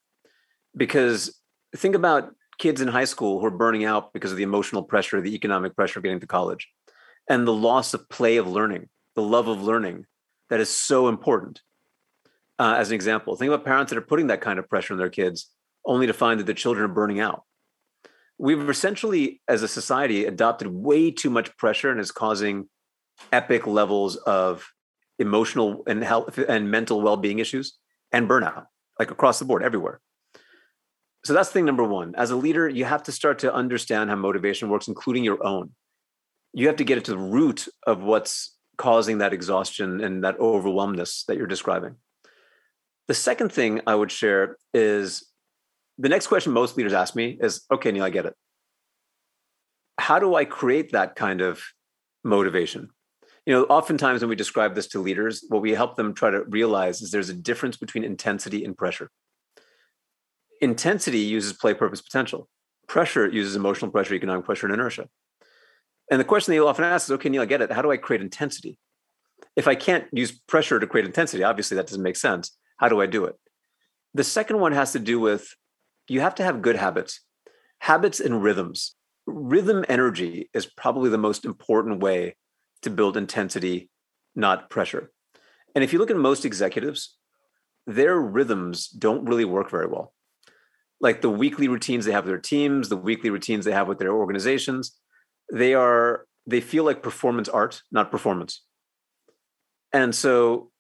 Because 0.79 1.39
think 1.77 1.95
about 1.95 2.35
kids 2.59 2.81
in 2.81 2.89
high 2.89 3.05
school 3.05 3.41
who 3.41 3.47
are 3.47 3.51
burning 3.51 3.85
out 3.85 4.13
because 4.13 4.31
of 4.31 4.37
the 4.37 4.43
emotional 4.43 4.83
pressure, 4.83 5.21
the 5.21 5.35
economic 5.35 5.77
pressure 5.77 5.99
of 5.99 6.05
getting 6.05 6.21
to 6.21 6.27
college, 6.27 6.69
and 7.29 7.47
the 7.47 7.53
loss 7.53 7.93
of 7.95 8.09
play 8.09 8.37
of 8.37 8.49
learning, 8.49 8.89
the 9.15 9.23
love 9.23 9.49
of 9.49 9.63
learning 9.63 10.07
that 10.49 10.61
is 10.61 10.71
so 10.71 11.09
important. 11.09 11.61
Uh, 12.59 12.77
as 12.79 12.89
an 12.89 12.95
example, 12.95 13.37
think 13.37 13.53
about 13.53 13.65
parents 13.65 13.91
that 13.91 13.99
are 13.99 14.03
putting 14.03 14.29
that 14.29 14.41
kind 14.41 14.59
of 14.59 14.69
pressure 14.69 14.95
on 14.95 14.99
their 14.99 15.11
kids 15.11 15.51
only 15.85 16.07
to 16.07 16.13
find 16.13 16.41
that 16.41 16.47
the 16.47 16.55
children 16.55 16.85
are 16.85 16.93
burning 16.93 17.21
out. 17.21 17.43
We've 18.39 18.69
essentially, 18.69 19.41
as 19.49 19.63
a 19.63 19.69
society, 19.69 20.25
adopted 20.25 20.69
way 20.69 21.11
too 21.11 21.31
much 21.31 21.57
pressure 21.57 21.91
and 21.91 22.01
is 22.01 22.13
causing 22.13 22.69
epic 23.33 23.67
levels 23.67 24.17
of 24.17 24.73
emotional 25.19 25.83
and 25.87 26.03
health 26.03 26.39
and 26.39 26.71
mental 26.71 27.01
well-being 27.01 27.41
issues 27.41 27.77
and 28.13 28.29
burnout 28.29 28.67
like 28.99 29.11
across 29.11 29.39
the 29.39 29.45
board 29.45 29.63
everywhere 29.63 30.01
so 31.25 31.35
that's 31.35 31.51
thing 31.51 31.65
number 31.65 31.85
one. 31.85 32.15
As 32.17 32.31
a 32.31 32.37
leader 32.37 32.69
you 32.69 32.85
have 32.85 33.03
to 33.05 33.13
start 33.13 33.41
to 33.41 33.53
understand 33.53 34.11
how 34.11 34.17
motivation 34.17 34.69
works 34.69 34.89
including 34.89 35.25
your 35.25 35.45
own. 35.45 35.73
You 36.53 36.67
have 36.69 36.77
to 36.77 36.85
get 36.85 36.99
it 36.99 37.05
to 37.07 37.11
the 37.13 37.19
root 37.19 37.69
of 37.87 38.03
what's 38.03 38.57
causing 38.77 39.19
that 39.19 39.33
exhaustion 39.33 40.01
and 40.01 40.25
that 40.25 40.39
overwhelmness 40.39 41.25
that 41.29 41.37
you're 41.37 41.47
describing. 41.47 41.97
The 43.09 43.15
second 43.15 43.53
thing 43.53 43.81
i 43.87 43.95
would 43.95 44.13
share 44.13 44.57
is 44.73 45.27
the 45.99 46.09
next 46.09 46.29
question 46.29 46.53
most 46.53 46.77
leaders 46.77 46.93
ask 46.93 47.17
me 47.17 47.39
is 47.41 47.65
okay 47.71 47.91
neel 47.91 48.05
i 48.05 48.11
get 48.11 48.27
it. 48.27 48.35
How 49.99 50.19
do 50.19 50.35
i 50.35 50.45
create 50.45 50.93
that 50.93 51.17
kind 51.17 51.41
of 51.41 51.63
motivation? 52.25 52.91
You 53.45 53.55
know 53.55 53.65
oftentimes 53.65 54.21
when 54.21 54.29
we 54.29 54.37
describe 54.37 54.75
this 54.75 54.89
to 54.89 55.01
leaders 55.01 55.45
what 55.49 55.63
we 55.63 55.73
help 55.73 55.97
them 55.97 56.15
try 56.15 56.31
to 56.31 56.45
realize 56.45 57.03
is 57.03 57.11
there's 57.11 57.31
a 57.31 57.35
difference 57.35 57.77
between 57.77 58.05
intensity 58.05 58.65
and 58.65 58.77
pressure 58.77 59.11
intensity 60.61 61.19
uses 61.19 61.53
play 61.53 61.75
purpose 61.75 62.01
potential. 62.01 62.49
Pressure 62.87 63.29
uses 63.29 63.57
emotional 63.57 63.91
pressure 63.91 64.15
economic 64.15 64.45
pressure 64.45 64.67
and 64.67 64.75
inertia. 64.75 65.09
And 66.11 66.19
the 66.19 66.25
question 66.25 66.53
that 66.53 66.57
you'll 66.57 66.69
often 66.69 66.85
ask 66.85 67.09
is 67.09 67.13
okay 67.13 67.29
neel 67.29 67.43
i 67.43 67.47
get 67.47 67.61
it. 67.61 67.71
How 67.71 67.83
do 67.83 67.91
i 67.91 67.97
create 67.97 68.23
intensity? 68.23 68.79
If 69.57 69.69
i 69.69 69.75
can't 69.75 70.07
use 70.13 70.33
pressure 70.33 70.81
to 70.81 70.87
create 70.87 71.07
intensity 71.07 71.43
obviously 71.45 71.77
that 71.77 71.87
doesn't 71.87 72.03
make 72.03 72.17
sense. 72.17 72.57
How 72.79 72.89
do 72.89 73.01
i 73.01 73.07
do 73.07 73.25
it? 73.25 73.37
The 74.15 74.25
second 74.25 74.59
one 74.59 74.73
has 74.73 74.93
to 74.93 74.99
do 74.99 75.21
with 75.21 75.55
you 76.09 76.21
have 76.21 76.35
to 76.37 76.45
have 76.45 76.63
good 76.63 76.77
habits. 76.77 77.21
Habits 77.81 78.21
and 78.21 78.43
rhythms. 78.43 78.95
Rhythm 79.27 79.85
energy 79.89 80.49
is 80.55 80.67
probably 80.67 81.11
the 81.11 81.19
most 81.19 81.45
important 81.45 82.01
way 82.01 82.37
to 82.83 82.91
build 82.91 83.17
intensity, 83.17 83.91
not 84.35 84.71
pressure. 84.71 85.11
And 85.75 85.85
if 85.85 85.93
you 85.93 85.99
look 85.99 86.11
at 86.11 86.17
most 86.17 86.45
executives, 86.45 87.17
their 87.87 88.19
rhythms 88.19 88.89
don't 88.89 89.27
really 89.27 89.45
work 89.45 89.71
very 89.71 89.87
well. 89.87 90.15
Like 91.01 91.21
the 91.21 91.31
weekly 91.31 91.69
routines 91.69 92.05
they 92.05 92.13
have 92.13 92.25
with 92.25 92.33
their 92.33 92.41
teams, 92.41 92.89
the 92.89 92.97
weekly 92.97 93.31
routines 93.31 93.65
they 93.65 93.73
have 93.73 93.89
with 93.89 93.99
their 93.99 94.13
organizations, 94.13 94.97
they 95.53 95.75
are 95.75 96.27
they 96.47 96.61
feel 96.61 96.85
like 96.85 97.03
performance 97.03 97.49
art, 97.49 97.83
not 97.93 98.11
performance. 98.11 98.65
And 99.93 100.15
so 100.15 100.71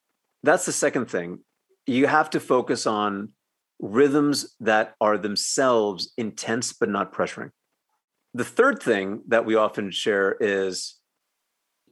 that's 0.42 0.66
the 0.66 0.72
second 0.72 1.10
thing. 1.10 1.40
You 1.86 2.06
have 2.06 2.30
to 2.30 2.40
focus 2.40 2.86
on 2.86 3.30
rhythms 3.78 4.56
that 4.60 4.94
are 5.00 5.18
themselves 5.18 6.12
intense 6.16 6.72
but 6.72 6.88
not 6.88 7.12
pressuring. 7.12 7.50
The 8.34 8.44
third 8.44 8.82
thing 8.82 9.22
that 9.28 9.44
we 9.44 9.54
often 9.54 9.90
share 9.90 10.36
is 10.40 10.96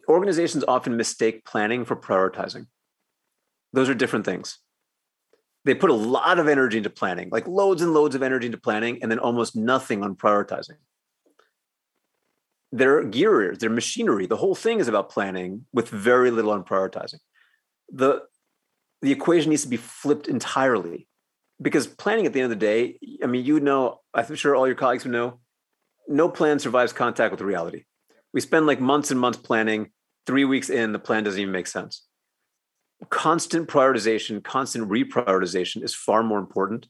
organizations 0.09 0.65
often 0.67 0.97
mistake 0.97 1.45
planning 1.45 1.85
for 1.85 1.97
prioritizing. 1.97 2.67
Those 3.73 3.89
are 3.89 3.95
different 3.95 4.25
things. 4.25 4.59
They 5.67 5.75
put 5.75 5.91
a 5.91 5.95
lot 5.95 6.39
of 6.39 6.47
energy 6.47 6.77
into 6.77 6.91
planning, 6.91 7.29
like 7.33 7.49
loads 7.49 7.83
and 7.83 7.93
loads 7.93 8.15
of 8.15 8.23
energy 8.23 8.47
into 8.47 8.57
planning, 8.57 9.03
and 9.03 9.11
then 9.11 9.19
almost 9.19 9.57
nothing 9.57 10.05
on 10.05 10.15
prioritizing. 10.15 10.77
Their 12.71 13.03
gear, 13.03 13.57
their 13.57 13.69
machinery, 13.69 14.27
the 14.27 14.37
whole 14.37 14.55
thing 14.55 14.79
is 14.79 14.87
about 14.87 15.11
planning 15.11 15.67
with 15.73 15.89
very 15.89 16.31
little 16.31 16.53
on 16.53 16.63
prioritizing. 16.63 17.19
The, 17.91 18.23
the 19.03 19.11
equation 19.11 19.51
needs 19.51 19.63
to 19.63 19.69
be 19.69 19.77
flipped 19.77 20.29
entirely 20.29 21.09
because 21.61 21.89
planning 21.89 22.27
at 22.27 22.33
the 22.33 22.43
end 22.43 22.53
of 22.53 22.61
the 22.61 22.65
day, 22.65 23.01
I 23.21 23.27
mean, 23.27 23.45
you 23.45 23.59
know, 23.59 24.03
I'm 24.15 24.37
sure 24.37 24.55
all 24.55 24.69
your 24.69 24.77
colleagues 24.77 25.03
would 25.03 25.13
know, 25.13 25.41
no 26.07 26.29
plan 26.29 26.61
survives 26.61 26.93
contact 26.93 27.33
with 27.33 27.41
reality. 27.41 27.87
We 28.33 28.41
spend 28.41 28.69
like 28.69 28.81
months 28.81 29.11
and 29.11 29.19
months 29.19 29.39
planning. 29.39 29.91
Three 30.27 30.45
weeks 30.45 30.71
in, 30.71 30.93
the 30.93 31.01
plan 31.01 31.25
doesn't 31.25 31.41
even 31.41 31.53
make 31.53 31.67
sense. 31.67 32.06
Constant 33.11 33.69
prioritization, 33.69 34.43
constant 34.43 34.89
reprioritization 34.89 35.83
is 35.83 35.95
far 35.95 36.23
more 36.23 36.39
important, 36.39 36.89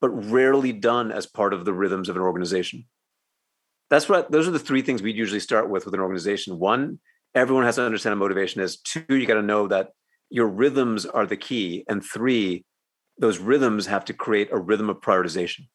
but 0.00 0.10
rarely 0.10 0.72
done 0.72 1.10
as 1.10 1.26
part 1.26 1.52
of 1.52 1.64
the 1.64 1.72
rhythms 1.72 2.08
of 2.08 2.16
an 2.16 2.22
organization. 2.22 2.84
That's 3.90 4.08
what 4.08 4.30
those 4.30 4.48
are 4.48 4.52
the 4.52 4.58
three 4.58 4.82
things 4.82 5.02
we'd 5.02 5.16
usually 5.16 5.40
start 5.40 5.68
with 5.68 5.84
with 5.84 5.94
an 5.94 6.00
organization. 6.00 6.58
One, 6.58 7.00
everyone 7.34 7.64
has 7.64 7.76
to 7.76 7.84
understand 7.84 8.18
what 8.18 8.24
motivation 8.24 8.60
is. 8.60 8.78
Two, 8.78 9.04
you 9.08 9.26
got 9.26 9.34
to 9.34 9.42
know 9.42 9.68
that 9.68 9.90
your 10.30 10.46
rhythms 10.46 11.04
are 11.06 11.26
the 11.26 11.36
key. 11.36 11.84
And 11.88 12.04
three, 12.04 12.64
those 13.18 13.38
rhythms 13.38 13.86
have 13.86 14.04
to 14.06 14.12
create 14.12 14.48
a 14.52 14.58
rhythm 14.58 14.88
of 14.88 15.00
prioritization. 15.00 15.66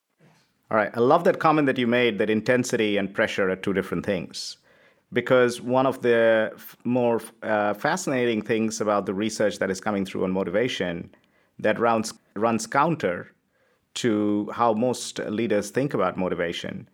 All 0.72 0.78
right. 0.78 0.92
I 0.94 1.00
love 1.00 1.24
that 1.24 1.40
comment 1.40 1.66
that 1.68 1.78
you 1.78 1.88
made 1.88 2.20
that 2.20 2.30
intensity 2.30 2.98
and 2.98 3.14
pressure 3.14 3.50
are 3.50 3.56
two 3.56 3.74
different 3.74 4.06
things. 4.06 4.58
Because 5.12 5.60
one 5.60 5.88
of 5.88 6.02
the 6.02 6.52
f- 6.54 6.78
more 6.84 7.22
uh, 7.42 7.74
fascinating 7.74 8.42
things 8.44 8.80
about 8.80 9.06
the 9.06 9.14
research 9.14 9.58
that 9.60 9.72
is 9.72 9.82
coming 9.82 10.06
through 10.06 10.24
on 10.24 10.32
motivation 10.32 11.14
that 11.58 11.80
runs, 11.80 12.14
runs 12.36 12.68
counter 12.68 13.32
to 13.96 14.50
how 14.54 14.74
most 14.74 15.20
leaders 15.20 15.72
think 15.72 15.94
about 15.94 16.16
motivation 16.16 16.88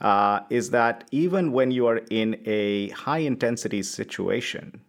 uh, 0.00 0.40
is 0.50 0.70
that 0.70 1.04
even 1.10 1.52
when 1.52 1.70
you 1.70 1.86
are 1.86 2.00
in 2.10 2.40
a 2.46 2.90
high 2.90 3.18
intensity 3.18 3.82
situation, 3.82 4.80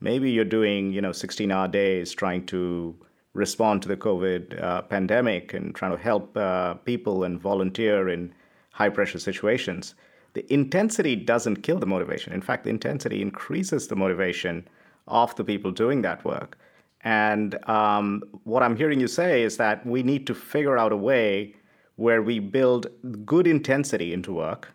maybe 0.00 0.30
you're 0.30 0.44
doing 0.44 0.92
you 0.92 1.00
know 1.00 1.12
16 1.12 1.50
hour 1.50 1.68
days 1.68 2.12
trying 2.12 2.46
to 2.46 2.96
respond 3.34 3.82
to 3.82 3.88
the 3.88 3.96
COVID 3.96 4.62
uh, 4.62 4.82
pandemic 4.82 5.52
and 5.54 5.74
trying 5.74 5.90
to 5.90 6.02
help 6.02 6.36
uh, 6.36 6.74
people 6.74 7.24
and 7.24 7.40
volunteer 7.40 8.08
in 8.08 8.32
high 8.72 8.88
pressure 8.88 9.18
situations, 9.18 9.94
the 10.34 10.52
intensity 10.52 11.16
doesn't 11.16 11.62
kill 11.62 11.78
the 11.78 11.86
motivation. 11.86 12.32
In 12.32 12.42
fact, 12.42 12.64
the 12.64 12.70
intensity 12.70 13.22
increases 13.22 13.88
the 13.88 13.96
motivation 13.96 14.68
of 15.06 15.34
the 15.36 15.44
people 15.44 15.70
doing 15.70 16.02
that 16.02 16.24
work. 16.24 16.58
And 17.02 17.56
um, 17.68 18.22
what 18.44 18.62
I'm 18.62 18.76
hearing 18.76 19.00
you 19.00 19.08
say 19.08 19.42
is 19.42 19.56
that 19.58 19.86
we 19.86 20.02
need 20.02 20.26
to 20.26 20.34
figure 20.34 20.78
out 20.78 20.92
a 20.92 20.96
way 20.96 21.54
where 21.96 22.22
we 22.22 22.38
build 22.40 22.86
good 23.24 23.46
intensity 23.46 24.12
into 24.12 24.32
work 24.32 24.70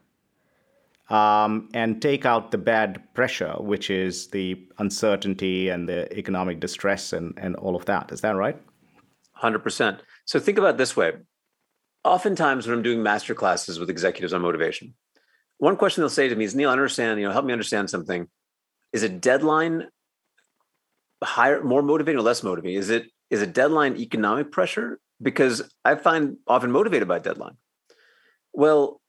um, 1.10 1.70
and 1.74 2.02
take 2.02 2.26
out 2.26 2.52
the 2.52 2.58
bad 2.58 3.02
pressure, 3.14 3.56
which 3.60 3.90
is 3.90 4.28
the 4.28 4.64
uncertainty 4.78 5.70
and 5.70 5.90
the 5.90 6.16
economic 6.18 6.60
distress 6.60 7.12
and, 7.12 7.34
and 7.38 7.56
all 7.58 7.76
of 7.76 7.86
that. 7.86 8.12
Is 8.12 8.22
that 8.22 8.36
right? 8.36 8.62
100%. 9.42 10.00
So 10.26 10.40
think 10.40 10.58
about 10.58 10.78
this 10.78 10.96
way. 10.96 11.14
Oftentimes, 12.06 12.68
when 12.68 12.78
I'm 12.78 12.84
doing 12.84 13.04
master 13.04 13.34
classes 13.34 13.80
with 13.80 13.90
executives 13.90 14.34
on 14.34 14.42
motivation, 14.42 14.94
one 15.60 15.76
question 15.76 16.02
they'll 16.02 16.10
say 16.10 16.30
to 16.30 16.36
me 16.36 16.46
is, 16.46 16.56
Neel, 16.56 16.70
I 16.70 16.74
understand, 16.74 17.20
you 17.20 17.28
know, 17.28 17.34
help 17.34 17.46
me 17.46 17.54
understand 17.54 17.90
something. 17.90 18.28
Is 18.92 19.04
a 19.04 19.10
deadline 19.10 19.88
higher, 21.24 21.62
more 21.64 21.84
motivating 21.84 22.18
or 22.18 22.24
less 22.24 22.42
motivating? 22.44 22.80
Is 22.80 22.90
it 22.90 23.12
is 23.30 23.42
a 23.42 23.48
deadline 23.48 23.98
economic 23.98 24.52
pressure? 24.52 25.00
Because 25.22 25.70
I 25.86 25.96
find 25.96 26.38
often 26.48 26.72
motivated 26.72 27.08
by 27.08 27.20
deadline. 27.20 27.58
Well, 28.54 29.02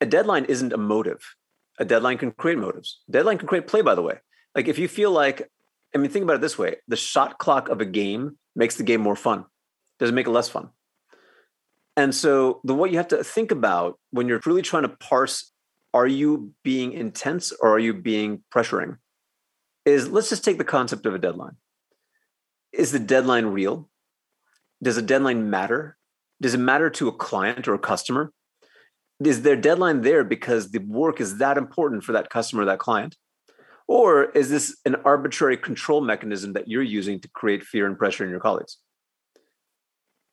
a 0.00 0.06
deadline 0.06 0.44
isn't 0.46 0.72
a 0.72 0.76
motive. 0.76 1.20
A 1.78 1.84
deadline 1.84 2.18
can 2.18 2.32
create 2.32 2.58
motives. 2.58 3.00
Deadline 3.08 3.38
can 3.38 3.46
create 3.46 3.68
play, 3.68 3.80
by 3.80 3.94
the 3.94 4.02
way. 4.02 4.18
Like 4.54 4.68
if 4.68 4.78
you 4.78 4.88
feel 4.88 5.12
like, 5.12 5.48
I 5.94 5.98
mean, 5.98 6.10
think 6.10 6.24
about 6.24 6.36
it 6.36 6.42
this 6.42 6.58
way: 6.58 6.76
the 6.88 6.96
shot 6.96 7.38
clock 7.38 7.68
of 7.68 7.80
a 7.80 7.86
game 7.86 8.38
makes 8.56 8.74
the 8.74 8.82
game 8.82 9.00
more 9.00 9.16
fun. 9.16 9.44
Does 10.00 10.10
it 10.10 10.14
make 10.14 10.26
it 10.26 10.30
less 10.30 10.48
fun? 10.48 10.70
And 11.96 12.14
so 12.14 12.60
the 12.64 12.74
what 12.74 12.90
you 12.90 12.96
have 12.96 13.08
to 13.08 13.22
think 13.22 13.50
about 13.50 13.98
when 14.10 14.28
you're 14.28 14.40
really 14.46 14.62
trying 14.62 14.84
to 14.84 14.88
parse, 14.88 15.52
are 15.92 16.06
you 16.06 16.54
being 16.62 16.92
intense 16.92 17.52
or 17.52 17.70
are 17.70 17.78
you 17.78 17.92
being 17.92 18.42
pressuring? 18.52 18.98
Is 19.84 20.08
let's 20.08 20.30
just 20.30 20.44
take 20.44 20.58
the 20.58 20.64
concept 20.64 21.06
of 21.06 21.14
a 21.14 21.18
deadline. 21.18 21.56
Is 22.72 22.92
the 22.92 22.98
deadline 22.98 23.46
real? 23.46 23.90
Does 24.82 24.96
a 24.96 25.02
deadline 25.02 25.50
matter? 25.50 25.98
Does 26.40 26.54
it 26.54 26.58
matter 26.58 26.88
to 26.90 27.08
a 27.08 27.12
client 27.12 27.68
or 27.68 27.74
a 27.74 27.78
customer? 27.78 28.32
is 29.26 29.42
their 29.42 29.56
deadline 29.56 30.00
there 30.00 30.24
because 30.24 30.70
the 30.70 30.78
work 30.78 31.20
is 31.20 31.38
that 31.38 31.56
important 31.56 32.04
for 32.04 32.12
that 32.12 32.30
customer, 32.30 32.64
that 32.64 32.78
client? 32.78 33.16
Or 33.88 34.24
is 34.24 34.50
this 34.50 34.76
an 34.84 34.96
arbitrary 35.04 35.56
control 35.56 36.00
mechanism 36.00 36.54
that 36.54 36.68
you're 36.68 36.82
using 36.82 37.20
to 37.20 37.28
create 37.28 37.62
fear 37.62 37.86
and 37.86 37.98
pressure 37.98 38.24
in 38.24 38.30
your 38.30 38.40
colleagues? 38.40 38.78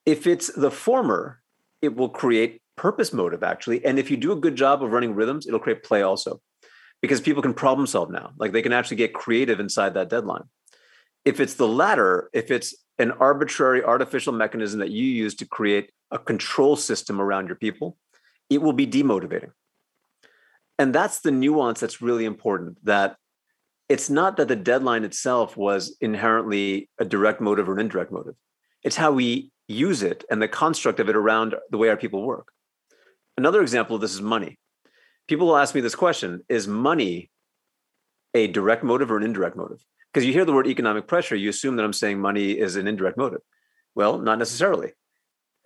If 0.05 0.27
it's 0.27 0.51
the 0.53 0.71
former, 0.71 1.38
it 1.81 1.95
will 1.95 2.09
create 2.09 2.61
purpose 2.75 3.11
motive 3.11 3.43
actually. 3.43 3.83
And 3.85 3.99
if 3.99 4.09
you 4.09 4.17
do 4.17 4.31
a 4.31 4.35
good 4.35 4.55
job 4.55 4.83
of 4.83 4.91
running 4.91 5.13
rhythms, 5.13 5.47
it'll 5.47 5.59
create 5.59 5.83
play 5.83 6.01
also 6.01 6.41
because 7.01 7.21
people 7.21 7.41
can 7.41 7.53
problem 7.53 7.87
solve 7.87 8.09
now. 8.09 8.31
Like 8.37 8.51
they 8.51 8.61
can 8.61 8.73
actually 8.73 8.97
get 8.97 9.13
creative 9.13 9.59
inside 9.59 9.93
that 9.93 10.09
deadline. 10.09 10.43
If 11.25 11.39
it's 11.39 11.55
the 11.55 11.67
latter, 11.67 12.29
if 12.33 12.51
it's 12.51 12.75
an 12.97 13.11
arbitrary 13.11 13.83
artificial 13.83 14.33
mechanism 14.33 14.79
that 14.79 14.91
you 14.91 15.05
use 15.05 15.35
to 15.35 15.45
create 15.45 15.91
a 16.11 16.19
control 16.19 16.75
system 16.75 17.21
around 17.21 17.47
your 17.47 17.55
people, 17.55 17.97
it 18.49 18.61
will 18.61 18.73
be 18.73 18.87
demotivating. 18.87 19.51
And 20.77 20.95
that's 20.95 21.19
the 21.19 21.31
nuance 21.31 21.79
that's 21.79 22.01
really 22.01 22.25
important 22.25 22.83
that 22.85 23.17
it's 23.89 24.09
not 24.09 24.37
that 24.37 24.47
the 24.47 24.55
deadline 24.55 25.03
itself 25.03 25.57
was 25.57 25.97
inherently 25.99 26.89
a 26.99 27.05
direct 27.05 27.41
motive 27.41 27.67
or 27.67 27.73
an 27.73 27.79
indirect 27.79 28.11
motive. 28.11 28.35
It's 28.83 28.95
how 28.95 29.11
we 29.11 29.51
use 29.69 30.03
it 30.03 30.25
and 30.29 30.41
the 30.41 30.47
construct 30.47 30.99
of 30.99 31.07
it 31.07 31.15
around 31.15 31.55
the 31.69 31.77
way 31.77 31.89
our 31.89 31.95
people 31.95 32.23
work. 32.23 32.51
Another 33.37 33.61
example 33.61 33.95
of 33.95 34.01
this 34.01 34.13
is 34.13 34.21
money. 34.21 34.59
People 35.27 35.47
will 35.47 35.57
ask 35.57 35.73
me 35.73 35.81
this 35.81 35.95
question 35.95 36.43
Is 36.49 36.67
money 36.67 37.31
a 38.33 38.47
direct 38.47 38.83
motive 38.83 39.11
or 39.11 39.17
an 39.17 39.23
indirect 39.23 39.55
motive? 39.55 39.79
Because 40.11 40.25
you 40.25 40.33
hear 40.33 40.45
the 40.45 40.53
word 40.53 40.67
economic 40.67 41.07
pressure, 41.07 41.35
you 41.35 41.49
assume 41.49 41.75
that 41.77 41.85
I'm 41.85 41.93
saying 41.93 42.19
money 42.19 42.51
is 42.51 42.75
an 42.75 42.87
indirect 42.87 43.17
motive. 43.17 43.41
Well, 43.95 44.17
not 44.17 44.39
necessarily. 44.39 44.91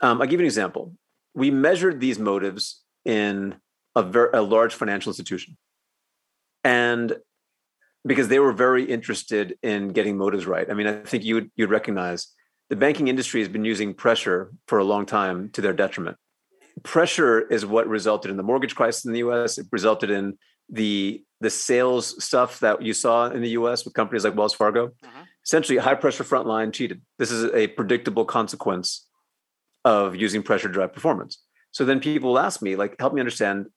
Um, 0.01 0.21
I'll 0.21 0.27
give 0.27 0.39
you 0.39 0.45
an 0.45 0.47
example 0.47 0.93
we 1.33 1.51
measured 1.51 1.99
these 1.99 2.19
motives 2.19 2.83
in 3.05 3.55
a, 3.95 4.03
ver- 4.03 4.31
a 4.33 4.41
large 4.41 4.73
financial 4.73 5.09
institution. 5.09 5.57
And 6.63 7.15
because 8.05 8.27
they 8.27 8.39
were 8.39 8.53
very 8.53 8.83
interested 8.83 9.57
in 9.63 9.89
getting 9.89 10.17
motives 10.17 10.45
right. 10.45 10.69
I 10.69 10.73
mean, 10.73 10.87
I 10.87 11.03
think 11.03 11.23
you 11.23 11.35
would, 11.35 11.51
you'd 11.55 11.69
recognize 11.69 12.27
the 12.69 12.75
banking 12.75 13.07
industry 13.07 13.41
has 13.41 13.49
been 13.49 13.65
using 13.65 13.93
pressure 13.93 14.51
for 14.67 14.79
a 14.79 14.83
long 14.83 15.05
time 15.05 15.49
to 15.51 15.61
their 15.61 15.73
detriment. 15.73 16.17
Pressure 16.83 17.41
is 17.41 17.65
what 17.65 17.87
resulted 17.87 18.31
in 18.31 18.37
the 18.37 18.43
mortgage 18.43 18.75
crisis 18.75 19.05
in 19.05 19.13
the 19.13 19.19
US. 19.19 19.57
It 19.57 19.67
resulted 19.71 20.09
in 20.09 20.37
the 20.69 21.23
the 21.41 21.49
sales 21.49 22.23
stuff 22.23 22.61
that 22.61 22.81
you 22.81 22.93
saw 22.93 23.29
in 23.29 23.41
the 23.41 23.49
US 23.49 23.83
with 23.83 23.93
companies 23.93 24.23
like 24.23 24.35
Wells 24.35 24.53
Fargo. 24.53 24.85
Uh-huh. 25.03 25.23
Essentially, 25.45 25.77
high 25.77 25.95
pressure 25.95 26.23
frontline 26.23 26.71
cheated. 26.71 27.01
This 27.19 27.31
is 27.31 27.53
a 27.53 27.67
predictable 27.67 28.23
consequence 28.23 29.07
of 29.83 30.15
using 30.15 30.41
pressure 30.41 30.69
to 30.69 30.73
drive 30.73 30.93
performance. 30.93 31.43
So 31.71 31.83
then 31.83 31.99
people 31.99 32.29
will 32.29 32.39
ask 32.39 32.61
me, 32.61 32.77
like, 32.77 32.95
help 32.97 33.13
me 33.13 33.19
understand 33.19 33.67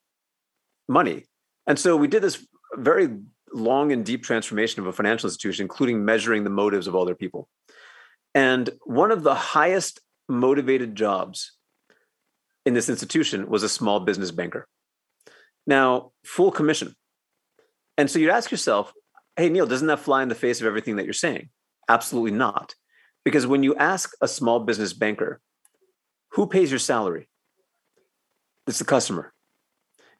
money. 0.89 1.25
And 1.67 1.77
so 1.77 1.97
we 1.97 2.07
did 2.07 2.23
this 2.23 2.47
very 2.75 3.09
long 3.53 3.91
and 3.91 4.05
deep 4.05 4.23
transformation 4.23 4.81
of 4.81 4.87
a 4.87 4.93
financial 4.93 5.29
institution, 5.29 5.65
including 5.65 6.05
measuring 6.05 6.45
the 6.45 6.51
motives 6.51 6.87
of 6.87 6.95
all 6.95 7.05
their 7.05 7.17
people. 7.17 7.49
And 8.37 8.69
one 8.85 9.11
of 9.11 9.23
the 9.23 9.35
highest 9.35 9.99
motivated 10.29 10.95
jobs 10.95 11.53
in 12.67 12.75
this 12.75 12.91
institution 12.91 13.49
was 13.49 13.63
a 13.63 13.69
small 13.69 13.99
business 13.99 14.31
banker. 14.31 14.69
Now, 15.67 16.13
full 16.23 16.51
commission. 16.51 16.95
And 17.97 18.11
so 18.11 18.19
you'd 18.19 18.31
ask 18.31 18.51
yourself, 18.51 18.93
hey, 19.37 19.49
Neel, 19.49 19.67
doesn't 19.67 19.87
that 19.87 20.01
fly 20.01 20.23
in 20.23 20.29
the 20.29 20.35
face 20.35 20.61
of 20.61 20.67
everything 20.67 20.97
that 20.97 21.05
you're 21.05 21.15
saying? 21.15 21.49
Absolutely 21.89 22.33
not. 22.33 22.75
Because 23.25 23.47
when 23.47 23.63
you 23.63 23.75
ask 23.77 24.13
a 24.21 24.29
small 24.29 24.61
business 24.61 24.93
banker, 24.93 25.41
who 26.33 26.47
pays 26.47 26.71
your 26.71 26.79
salary? 26.79 27.31
It's 28.67 28.81
the 28.81 28.85
customer. 28.85 29.33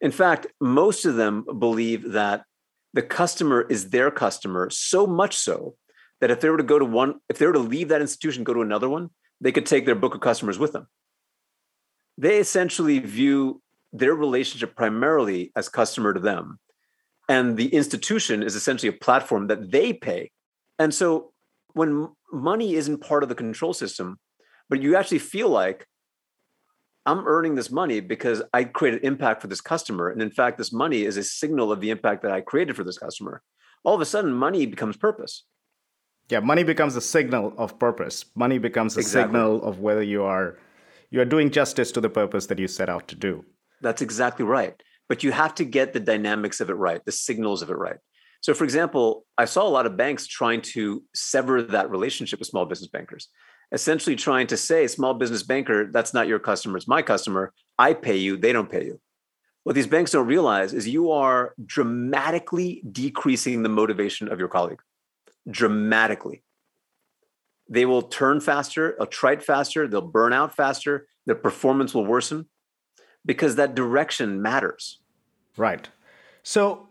In 0.01 0.11
fact, 0.11 0.47
most 0.59 1.05
of 1.05 1.17
them 1.17 1.45
believe 1.59 2.13
that 2.13 2.45
the 2.93 3.03
customer 3.03 3.61
is 3.61 3.91
their 3.91 4.09
customer 4.09 4.71
so 4.71 5.05
much 5.05 5.37
so 5.37 5.75
that 6.21 6.31
if 6.31 6.41
they 6.41 6.49
were 6.49 6.57
to 6.57 6.63
go 6.63 6.79
to 6.79 6.85
one, 6.85 7.15
if 7.29 7.37
they 7.37 7.45
were 7.45 7.53
to 7.53 7.59
leave 7.59 7.89
that 7.89 8.01
institution, 8.01 8.43
go 8.43 8.53
to 8.53 8.61
another 8.61 8.89
one, 8.89 9.09
they 9.39 9.51
could 9.51 9.65
take 9.65 9.85
their 9.85 9.95
book 9.95 10.15
of 10.15 10.21
customers 10.21 10.57
with 10.57 10.73
them. 10.73 10.87
They 12.17 12.39
essentially 12.39 12.99
view 12.99 13.61
their 13.93 14.15
relationship 14.15 14.75
primarily 14.75 15.51
as 15.55 15.69
customer 15.69 16.13
to 16.13 16.19
them. 16.19 16.59
And 17.29 17.57
the 17.57 17.67
institution 17.67 18.41
is 18.41 18.55
essentially 18.55 18.89
a 18.89 18.93
platform 18.93 19.47
that 19.47 19.71
they 19.71 19.93
pay. 19.93 20.31
And 20.79 20.93
so 20.93 21.33
when 21.73 22.09
money 22.31 22.75
isn't 22.75 23.01
part 23.01 23.23
of 23.23 23.29
the 23.29 23.35
control 23.35 23.73
system, 23.73 24.19
but 24.69 24.81
you 24.81 24.95
actually 24.95 25.19
feel 25.19 25.49
like 25.49 25.85
I'm 27.05 27.25
earning 27.25 27.55
this 27.55 27.71
money 27.71 28.01
because 28.01 28.41
I 28.53 28.65
created 28.65 29.03
impact 29.03 29.41
for 29.41 29.47
this 29.47 29.61
customer. 29.61 30.09
And 30.09 30.21
in 30.21 30.31
fact, 30.31 30.57
this 30.57 30.73
money 30.73 31.03
is 31.03 31.15
a 31.15 31.23
signal 31.23 31.71
of 31.71 31.79
the 31.79 31.89
impact 31.89 32.21
that 32.23 32.31
I 32.31 32.41
created 32.41 32.75
for 32.75 32.83
this 32.83 32.97
customer. 32.97 33.41
All 33.85 33.95
of 33.95 34.01
a 34.01 34.05
sudden, 34.05 34.33
money 34.33 34.65
becomes 34.65 34.97
purpose. 34.97 35.45
Yeah, 36.29 36.41
money 36.41 36.63
becomes 36.63 36.95
a 36.95 37.01
signal 37.01 37.53
of 37.57 37.79
purpose. 37.79 38.25
Money 38.35 38.57
becomes 38.57 38.97
a 38.97 38.99
exactly. 38.99 39.33
signal 39.33 39.63
of 39.63 39.79
whether 39.79 40.03
you 40.03 40.23
are 40.23 40.57
you 41.09 41.21
are 41.21 41.25
doing 41.25 41.49
justice 41.49 41.91
to 41.93 42.01
the 42.01 42.09
purpose 42.09 42.47
that 42.47 42.59
you 42.59 42.67
set 42.67 42.89
out 42.89 43.07
to 43.07 43.15
do. 43.15 43.45
That's 43.81 44.01
exactly 44.01 44.43
right. 44.43 44.75
But 45.07 45.23
you 45.23 45.31
have 45.31 45.55
to 45.55 45.63
get 45.63 45.93
the 45.93 46.01
dynamics 46.01 46.59
of 46.59 46.69
it 46.69 46.73
right, 46.73 47.03
the 47.05 47.13
signals 47.13 47.61
of 47.61 47.69
it 47.69 47.75
right. 47.77 47.97
So, 48.41 48.53
for 48.53 48.65
example, 48.65 49.25
I 49.37 49.45
saw 49.45 49.63
a 49.63 49.69
lot 49.69 49.85
of 49.85 49.97
banks 49.97 50.27
trying 50.27 50.61
to 50.73 51.03
sever 51.15 51.61
that 51.61 51.89
relationship 51.89 52.39
with 52.39 52.47
small 52.49 52.65
business 52.65 52.89
bankers, 52.89 53.29
essentially 53.71 54.15
trying 54.15 54.47
to 54.47 54.57
say, 54.57 54.87
small 54.87 55.13
business 55.13 55.43
banker, 55.43 55.89
that's 55.91 56.13
not 56.13 56.27
your 56.27 56.39
customer, 56.39 56.77
it's 56.77 56.87
my 56.87 57.01
customer. 57.01 57.53
I 57.79 57.93
pay 57.93 58.17
you, 58.17 58.37
they 58.37 58.53
don't 58.53 58.69
pay 58.69 58.85
you. 58.85 58.99
What 59.63 59.75
these 59.75 59.87
banks 59.87 60.11
don't 60.11 60.27
realize 60.27 60.73
is 60.73 60.87
you 60.87 61.11
are 61.11 61.53
dramatically 61.65 62.83
decreasing 62.89 63.63
the 63.63 63.69
motivation 63.69 64.31
of 64.31 64.39
your 64.39 64.47
colleague, 64.47 64.81
dramatically. 65.49 66.43
They 67.69 67.85
will 67.85 68.01
turn 68.01 68.39
faster, 68.39 68.95
attrite 68.99 69.43
faster, 69.43 69.87
they'll 69.87 70.01
burn 70.01 70.33
out 70.33 70.55
faster, 70.55 71.07
their 71.25 71.35
performance 71.35 71.93
will 71.93 72.05
worsen 72.05 72.47
because 73.25 73.55
that 73.55 73.75
direction 73.75 74.41
matters. 74.41 74.99
Right. 75.57 75.89
So 76.43 76.87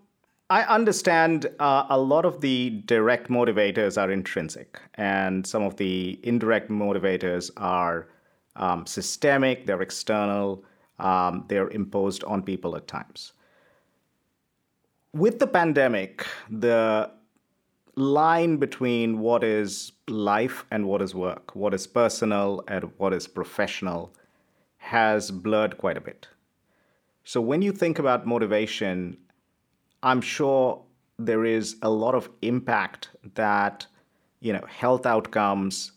I 0.50 0.62
understand 0.62 1.46
uh, 1.58 1.86
a 1.88 1.98
lot 1.98 2.24
of 2.24 2.40
the 2.40 2.82
direct 2.84 3.28
motivators 3.28 4.00
are 4.00 4.10
intrinsic, 4.10 4.80
and 4.94 5.46
some 5.46 5.62
of 5.62 5.76
the 5.76 6.20
indirect 6.22 6.70
motivators 6.70 7.50
are 7.56 8.08
um, 8.54 8.86
systemic, 8.86 9.66
they're 9.66 9.82
external, 9.82 10.64
um, 10.98 11.44
they're 11.48 11.70
imposed 11.70 12.22
on 12.24 12.42
people 12.42 12.76
at 12.76 12.86
times. 12.86 13.32
With 15.12 15.38
the 15.38 15.46
pandemic, 15.46 16.26
the 16.50 17.10
line 17.96 18.58
between 18.58 19.20
what 19.20 19.42
is 19.42 19.92
life 20.06 20.64
and 20.70 20.86
what 20.86 21.00
is 21.00 21.14
work, 21.14 21.56
what 21.56 21.72
is 21.72 21.86
personal 21.86 22.62
and 22.68 22.90
what 22.98 23.12
is 23.12 23.26
professional, 23.26 24.14
has 24.76 25.30
blurred 25.30 25.78
quite 25.78 25.96
a 25.96 26.00
bit. 26.00 26.28
So 27.24 27.40
when 27.40 27.62
you 27.62 27.72
think 27.72 27.98
about 27.98 28.26
motivation, 28.26 29.16
I'm 30.02 30.20
sure 30.20 30.82
there 31.18 31.44
is 31.44 31.76
a 31.82 31.90
lot 31.90 32.14
of 32.14 32.28
impact 32.42 33.08
that 33.34 33.86
you 34.40 34.52
know 34.52 34.64
health 34.68 35.06
outcomes, 35.06 35.92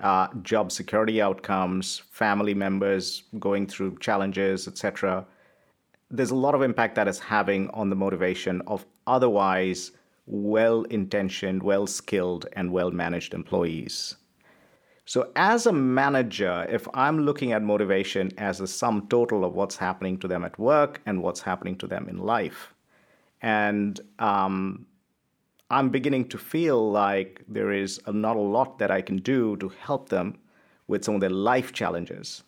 uh, 0.00 0.26
job 0.42 0.72
security 0.72 1.22
outcomes, 1.22 2.02
family 2.10 2.52
members 2.52 3.22
going 3.38 3.66
through 3.68 3.98
challenges, 3.98 4.66
etc. 4.66 5.24
There's 6.10 6.32
a 6.32 6.36
lot 6.36 6.54
of 6.54 6.62
impact 6.62 6.96
that 6.96 7.08
is 7.08 7.20
having 7.20 7.70
on 7.70 7.88
the 7.90 7.96
motivation 7.96 8.60
of 8.66 8.84
otherwise 9.06 9.92
well 10.26 10.82
intentioned, 10.84 11.62
well 11.62 11.86
skilled, 11.86 12.46
and 12.54 12.72
well 12.72 12.90
managed 12.90 13.34
employees. 13.34 14.16
So, 15.06 15.30
as 15.36 15.66
a 15.66 15.72
manager, 15.72 16.66
if 16.70 16.88
I'm 16.94 17.20
looking 17.20 17.52
at 17.52 17.62
motivation 17.62 18.32
as 18.38 18.60
a 18.60 18.66
sum 18.66 19.06
total 19.08 19.44
of 19.44 19.54
what's 19.54 19.76
happening 19.76 20.18
to 20.18 20.28
them 20.28 20.44
at 20.44 20.58
work 20.58 21.02
and 21.04 21.22
what's 21.22 21.40
happening 21.40 21.76
to 21.78 21.86
them 21.86 22.08
in 22.08 22.18
life, 22.18 22.72
and 23.42 24.00
um, 24.18 24.86
I'm 25.70 25.90
beginning 25.90 26.28
to 26.28 26.38
feel 26.38 26.90
like 26.90 27.42
there 27.48 27.70
is 27.70 28.00
not 28.06 28.36
a 28.36 28.40
lot 28.40 28.78
that 28.78 28.90
I 28.90 29.02
can 29.02 29.18
do 29.18 29.56
to 29.58 29.68
help 29.68 30.08
them 30.08 30.38
with 30.86 31.04
some 31.04 31.16
of 31.16 31.20
their 31.20 31.30
life 31.30 31.72
challenges. 31.72 32.42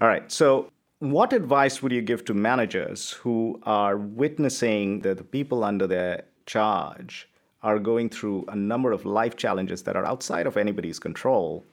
All 0.00 0.08
right, 0.08 0.30
so 0.30 0.70
what 1.00 1.32
advice 1.32 1.82
would 1.82 1.90
you 1.90 2.02
give 2.02 2.24
to 2.26 2.34
managers 2.34 3.10
who 3.10 3.60
are 3.64 3.96
witnessing 3.96 5.00
that 5.00 5.18
the 5.18 5.24
people 5.24 5.64
under 5.64 5.88
their 5.88 6.22
charge 6.46 7.28
are 7.62 7.78
going 7.78 8.08
through 8.08 8.44
a 8.48 8.56
number 8.56 8.92
of 8.92 9.04
life 9.04 9.36
challenges 9.36 9.82
that 9.84 9.96
are 9.96 10.04
outside 10.04 10.46
of 10.46 10.56
anybody's 10.56 10.98
control 10.98 11.64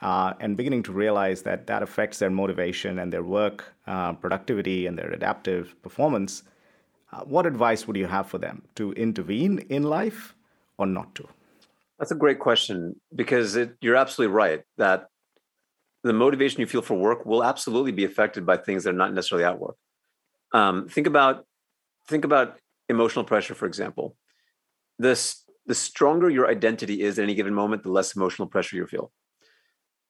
uh, 0.00 0.32
and 0.40 0.56
beginning 0.56 0.82
to 0.82 0.92
realize 0.92 1.42
that 1.42 1.66
that 1.66 1.82
affects 1.82 2.18
their 2.18 2.30
motivation 2.30 2.98
and 2.98 3.12
their 3.12 3.22
work 3.22 3.72
uh, 3.86 4.12
productivity 4.14 4.86
and 4.86 4.98
their 4.98 5.10
adaptive 5.10 5.80
performance, 5.82 6.42
uh, 7.12 7.20
what 7.20 7.46
advice 7.46 7.86
would 7.86 7.96
you 7.96 8.06
have 8.06 8.26
for 8.26 8.38
them 8.38 8.62
to 8.74 8.92
intervene 8.92 9.58
in 9.68 9.82
life 9.82 10.34
or 10.78 10.86
not 10.86 11.14
to? 11.14 11.28
That's 11.98 12.12
a 12.12 12.16
great 12.16 12.38
question 12.38 12.98
because 13.14 13.56
it, 13.56 13.76
you're 13.82 13.96
absolutely 13.96 14.34
right 14.34 14.62
that 14.78 15.08
the 16.02 16.14
motivation 16.14 16.60
you 16.60 16.66
feel 16.66 16.80
for 16.80 16.94
work 16.94 17.26
will 17.26 17.44
absolutely 17.44 17.92
be 17.92 18.04
affected 18.04 18.46
by 18.46 18.56
things 18.56 18.84
that 18.84 18.90
are 18.90 18.94
not 18.94 19.12
necessarily 19.12 19.44
at 19.44 19.58
work. 19.58 19.76
Um, 20.52 20.88
think 20.88 21.06
about 21.06 21.44
think 22.08 22.24
about 22.24 22.58
emotional 22.90 23.24
pressure, 23.24 23.54
for 23.54 23.66
example. 23.66 24.16
This 24.98 25.44
the 25.66 25.74
stronger 25.74 26.28
your 26.28 26.48
identity 26.48 27.02
is 27.02 27.18
at 27.18 27.22
any 27.22 27.34
given 27.34 27.54
moment, 27.54 27.82
the 27.82 27.92
less 27.92 28.16
emotional 28.16 28.48
pressure 28.48 28.76
you 28.76 28.86
feel. 28.86 29.12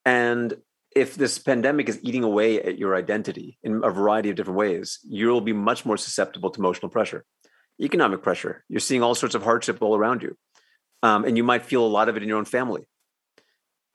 And 0.04 0.54
if 0.96 1.14
this 1.14 1.38
pandemic 1.38 1.88
is 1.88 2.00
eating 2.02 2.24
away 2.24 2.60
at 2.60 2.78
your 2.78 2.96
identity 2.96 3.58
in 3.62 3.82
a 3.84 3.90
variety 3.90 4.30
of 4.30 4.36
different 4.36 4.58
ways, 4.58 4.98
you'll 5.04 5.40
be 5.40 5.52
much 5.52 5.84
more 5.84 5.96
susceptible 5.96 6.50
to 6.50 6.60
emotional 6.60 6.88
pressure, 6.88 7.24
economic 7.80 8.22
pressure. 8.22 8.64
You're 8.68 8.80
seeing 8.80 9.02
all 9.02 9.14
sorts 9.14 9.34
of 9.34 9.42
hardship 9.42 9.78
all 9.80 9.96
around 9.96 10.22
you. 10.22 10.36
Um, 11.02 11.24
and 11.24 11.36
you 11.36 11.44
might 11.44 11.64
feel 11.64 11.86
a 11.86 11.88
lot 11.88 12.08
of 12.08 12.16
it 12.16 12.22
in 12.22 12.28
your 12.28 12.38
own 12.38 12.44
family. 12.44 12.82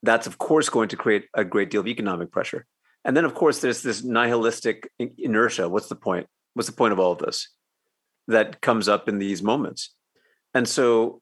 That's, 0.04 0.28
of 0.28 0.38
course, 0.38 0.70
going 0.70 0.90
to 0.90 0.98
create 0.98 1.26
a 1.34 1.44
great 1.44 1.70
deal 1.70 1.82
of 1.82 1.88
economic 1.88 2.32
pressure. 2.32 2.66
And 3.04 3.16
then, 3.16 3.26
of 3.26 3.36
course, 3.36 3.60
there's 3.60 3.84
this 3.84 4.04
nihilistic 4.04 4.90
inertia. 5.00 5.70
What's 5.70 5.90
the 5.90 5.96
point? 5.96 6.28
What's 6.54 6.70
the 6.70 6.76
point 6.76 6.94
of 6.94 7.00
all 7.00 7.12
of 7.12 7.20
this 7.20 7.50
that 8.28 8.62
comes 8.62 8.88
up 8.88 9.08
in 9.08 9.20
these 9.20 9.42
moments? 9.44 9.94
And 10.54 10.68
so 10.68 11.22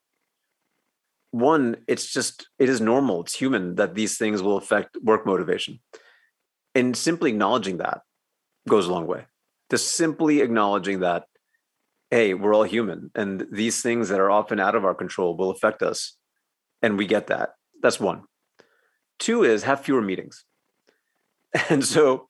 one 1.32 1.78
it's 1.88 2.14
just 2.14 2.48
it 2.60 2.70
is 2.70 2.80
normal 2.80 3.22
it's 3.22 3.34
human 3.34 3.74
that 3.76 3.96
these 3.96 4.18
things 4.20 4.44
will 4.44 4.58
affect 4.58 4.98
work 5.02 5.26
motivation. 5.26 5.80
And 6.76 6.96
simply 6.96 7.32
acknowledging 7.32 7.78
that 7.78 8.02
goes 8.68 8.88
a 8.88 8.92
long 8.92 9.08
way. 9.08 9.26
Just 9.72 9.96
simply 9.96 10.42
acknowledging 10.42 11.00
that 11.00 11.24
hey 12.12 12.36
we're 12.36 12.54
all 12.54 12.64
human 12.64 13.10
and 13.16 13.48
these 13.52 13.82
things 13.82 14.10
that 14.10 14.20
are 14.20 14.30
often 14.30 14.60
out 14.60 14.76
of 14.76 14.86
our 14.86 14.94
control 14.94 15.36
will 15.36 15.50
affect 15.50 15.82
us 15.82 16.16
and 16.84 16.98
we 16.98 17.08
get 17.08 17.28
that. 17.28 17.56
That's 17.82 18.00
one. 18.00 18.24
Two 19.18 19.44
is 19.44 19.64
have 19.64 19.82
fewer 19.82 20.02
meetings. 20.02 20.46
And 21.70 21.86
so 21.86 22.30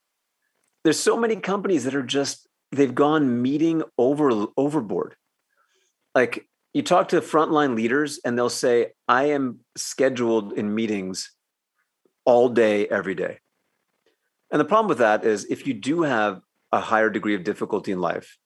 there's 0.84 1.00
so 1.00 1.16
many 1.18 1.38
companies 1.38 1.86
that 1.86 1.96
are 1.96 2.04
just 2.04 2.48
they've 2.74 2.96
gone 2.96 3.42
meeting 3.42 3.84
over 3.98 4.48
overboard 4.58 5.16
like 6.16 6.48
you 6.74 6.82
talk 6.82 7.10
to 7.10 7.22
frontline 7.22 7.76
leaders 7.76 8.20
and 8.26 8.38
they'll 8.38 8.50
say, 8.50 8.92
I 9.08 9.26
am 9.26 9.60
scheduled 9.78 10.54
in 10.54 10.74
meetings 10.74 11.32
all 12.26 12.50
day, 12.50 12.88
every 12.88 13.16
day. 13.16 13.40
And 14.52 14.60
the 14.60 14.66
problem 14.66 14.88
with 14.88 14.98
that 15.00 15.24
is 15.24 15.46
if 15.46 15.68
you 15.68 15.74
do 15.74 16.04
have 16.04 16.42
a 16.72 16.80
higher 16.80 17.10
degree 17.10 17.36
of 17.36 17.44
difficulty 17.44 17.92
in 17.92 18.02
life, 18.02 18.38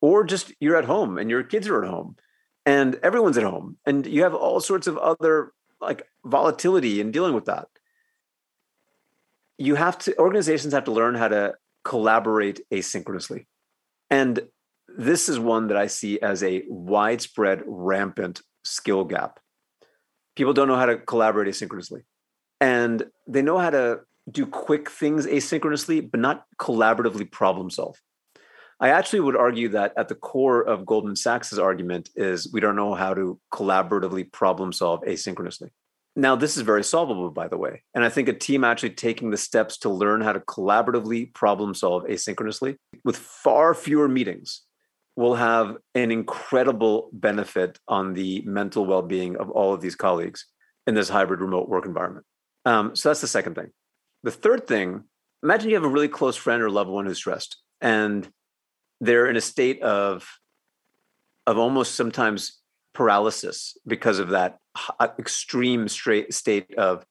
or 0.00 0.24
just 0.24 0.52
you're 0.60 0.76
at 0.76 0.86
home 0.86 1.18
and 1.18 1.30
your 1.30 1.42
kids 1.42 1.68
are 1.68 1.84
at 1.84 1.90
home 1.90 2.16
and 2.64 2.96
everyone's 3.02 3.36
at 3.36 3.44
home 3.44 3.76
and 3.86 4.06
you 4.06 4.22
have 4.22 4.34
all 4.34 4.60
sorts 4.60 4.86
of 4.86 4.96
other 4.96 5.52
like 5.80 6.06
volatility 6.24 7.00
in 7.00 7.10
dealing 7.10 7.34
with 7.34 7.44
that. 7.44 7.68
You 9.58 9.74
have 9.74 9.98
to, 9.98 10.18
organizations 10.18 10.72
have 10.72 10.84
to 10.84 10.92
learn 10.92 11.14
how 11.14 11.28
to 11.28 11.54
collaborate 11.84 12.60
asynchronously. 12.72 13.46
And 14.10 14.40
this 14.88 15.28
is 15.28 15.38
one 15.38 15.68
that 15.68 15.76
I 15.76 15.86
see 15.86 16.20
as 16.20 16.42
a 16.42 16.64
widespread, 16.68 17.62
rampant 17.66 18.42
skill 18.64 19.04
gap. 19.04 19.40
People 20.36 20.52
don't 20.52 20.68
know 20.68 20.76
how 20.76 20.86
to 20.86 20.98
collaborate 20.98 21.52
asynchronously. 21.52 22.02
And 22.60 23.04
they 23.26 23.42
know 23.42 23.58
how 23.58 23.70
to 23.70 24.00
do 24.30 24.46
quick 24.46 24.90
things 24.90 25.26
asynchronously, 25.26 26.10
but 26.10 26.20
not 26.20 26.44
collaboratively 26.58 27.30
problem 27.30 27.70
solve. 27.70 27.96
I 28.80 28.88
actually 28.88 29.20
would 29.20 29.36
argue 29.36 29.68
that 29.70 29.92
at 29.96 30.08
the 30.08 30.14
core 30.14 30.62
of 30.62 30.86
Goldman 30.86 31.16
Sachs's 31.16 31.58
argument 31.58 32.08
is 32.16 32.50
we 32.52 32.60
don't 32.60 32.76
know 32.76 32.94
how 32.94 33.12
to 33.12 33.38
collaboratively 33.52 34.32
problem 34.32 34.72
solve 34.72 35.02
asynchronously. 35.02 35.70
Now, 36.16 36.34
this 36.34 36.56
is 36.56 36.62
very 36.62 36.82
solvable, 36.82 37.30
by 37.30 37.48
the 37.48 37.56
way. 37.56 37.82
And 37.94 38.04
I 38.04 38.08
think 38.08 38.28
a 38.28 38.32
team 38.32 38.64
actually 38.64 38.90
taking 38.90 39.30
the 39.30 39.36
steps 39.36 39.78
to 39.78 39.88
learn 39.88 40.20
how 40.20 40.32
to 40.32 40.40
collaboratively 40.40 41.32
problem 41.34 41.74
solve 41.74 42.04
asynchronously 42.04 42.76
with 43.04 43.16
far 43.16 43.74
fewer 43.74 44.08
meetings 44.08 44.62
will 45.16 45.34
have 45.34 45.76
an 45.94 46.10
incredible 46.10 47.10
benefit 47.12 47.78
on 47.86 48.14
the 48.14 48.42
mental 48.46 48.86
well-being 48.86 49.36
of 49.36 49.50
all 49.50 49.72
of 49.72 49.80
these 49.80 49.94
colleagues 49.94 50.46
in 50.86 50.94
this 50.94 51.08
hybrid 51.08 51.40
remote 51.40 51.68
work 51.68 51.86
environment. 51.86 52.26
Um, 52.64 52.96
so 52.96 53.08
that's 53.08 53.20
the 53.20 53.26
second 53.26 53.54
thing. 53.54 53.70
The 54.22 54.30
third 54.30 54.66
thing, 54.66 55.04
imagine 55.42 55.70
you 55.70 55.76
have 55.76 55.84
a 55.84 55.88
really 55.88 56.08
close 56.08 56.36
friend 56.36 56.62
or 56.62 56.70
loved 56.70 56.90
one 56.90 57.06
who's 57.06 57.18
stressed, 57.18 57.56
and 57.80 58.28
they're 59.00 59.26
in 59.26 59.36
a 59.36 59.40
state 59.40 59.82
of 59.82 60.28
of 61.46 61.58
almost 61.58 61.94
sometimes 61.94 62.60
paralysis 62.92 63.76
because 63.86 64.18
of 64.18 64.30
that 64.30 64.58
Uh, 64.98 65.08
extreme 65.18 65.88
straight 65.88 66.32
state 66.32 66.74
of 66.76 67.04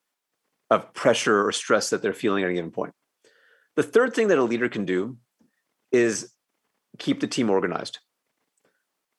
of 0.70 0.94
pressure 0.94 1.46
or 1.46 1.52
stress 1.52 1.90
that 1.90 2.02
they're 2.02 2.14
feeling 2.14 2.44
at 2.44 2.50
a 2.50 2.54
given 2.54 2.72
point. 2.72 2.94
The 3.76 3.84
third 3.84 4.14
thing 4.14 4.28
that 4.30 4.38
a 4.38 4.44
leader 4.44 4.70
can 4.70 4.86
do 4.86 5.18
is 5.92 6.32
keep 6.98 7.20
the 7.20 7.28
team 7.28 7.50
organized. 7.50 8.00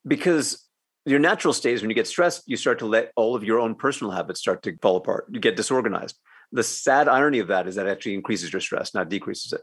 Because 0.07 0.67
your 1.05 1.19
natural 1.19 1.53
state 1.53 1.75
is 1.75 1.83
when 1.83 1.91
you 1.91 1.95
get 1.95 2.07
stressed, 2.07 2.45
you 2.47 2.57
start 2.57 2.79
to 2.79 2.87
let 2.87 3.13
all 3.17 3.35
of 3.35 3.45
your 3.45 3.59
own 3.59 3.75
personal 3.75 4.13
habits 4.13 4.41
start 4.41 4.63
to 4.63 4.77
fall 4.81 4.97
apart. 4.97 5.27
You 5.33 5.41
get 5.41 5.57
disorganized. 5.57 6.17
The 6.53 6.63
sad 6.63 7.09
irony 7.09 7.41
of 7.41 7.49
that 7.49 7.67
is 7.67 7.75
that 7.75 7.89
actually 7.89 8.15
increases 8.15 8.53
your 8.53 8.61
stress, 8.61 8.95
not 8.95 9.09
decreases 9.09 9.53
it. 9.53 9.63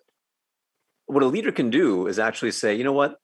what 1.05 1.23
a 1.23 1.27
leader 1.27 1.51
can 1.51 1.69
do 1.69 2.07
is 2.07 2.19
actually 2.19 2.51
say, 2.51 2.75
you 2.75 2.83
know 2.83 2.93
what, 2.93 3.15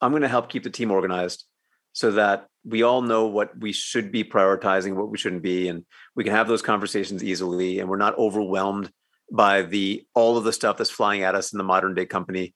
I'm 0.00 0.12
going 0.12 0.22
to 0.22 0.28
help 0.28 0.48
keep 0.48 0.64
the 0.64 0.70
team 0.70 0.90
organized 0.90 1.44
so 1.92 2.10
that 2.12 2.46
we 2.64 2.82
all 2.82 3.02
know 3.02 3.26
what 3.26 3.58
we 3.58 3.72
should 3.72 4.12
be 4.12 4.24
prioritizing, 4.24 4.94
what 4.94 5.10
we 5.10 5.18
shouldn't 5.18 5.42
be, 5.42 5.68
and 5.68 5.84
we 6.14 6.24
can 6.24 6.32
have 6.32 6.48
those 6.48 6.62
conversations 6.62 7.22
easily, 7.22 7.80
and 7.80 7.88
we're 7.88 7.96
not 7.96 8.16
overwhelmed 8.18 8.90
by 9.30 9.62
the 9.62 10.04
all 10.14 10.36
of 10.36 10.44
the 10.44 10.52
stuff 10.52 10.76
that's 10.76 10.90
flying 10.90 11.22
at 11.22 11.34
us 11.34 11.52
in 11.52 11.58
the 11.58 11.64
modern 11.64 11.94
day 11.94 12.06
company. 12.06 12.54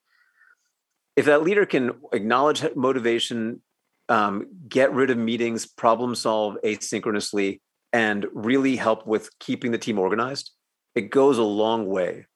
If 1.17 1.25
that 1.27 1.43
leader 1.43 1.67
can 1.67 1.93
acknowledge 2.13 2.65
motivation, 2.75 3.63
um, 4.09 4.47
get 4.69 4.93
rid 4.93 5.11
of 5.11 5.19
meetings, 5.19 5.67
problem 5.67 6.15
solve 6.15 6.59
asynchronously, 6.63 7.61
and 7.93 8.27
really 8.33 8.77
help 8.77 9.07
with 9.07 9.31
keeping 9.39 9.73
the 9.73 9.79
team 9.79 9.99
organized, 9.99 10.53
it 10.95 11.11
goes 11.11 11.39
a 11.39 11.43
long 11.43 11.87
way 11.87 12.27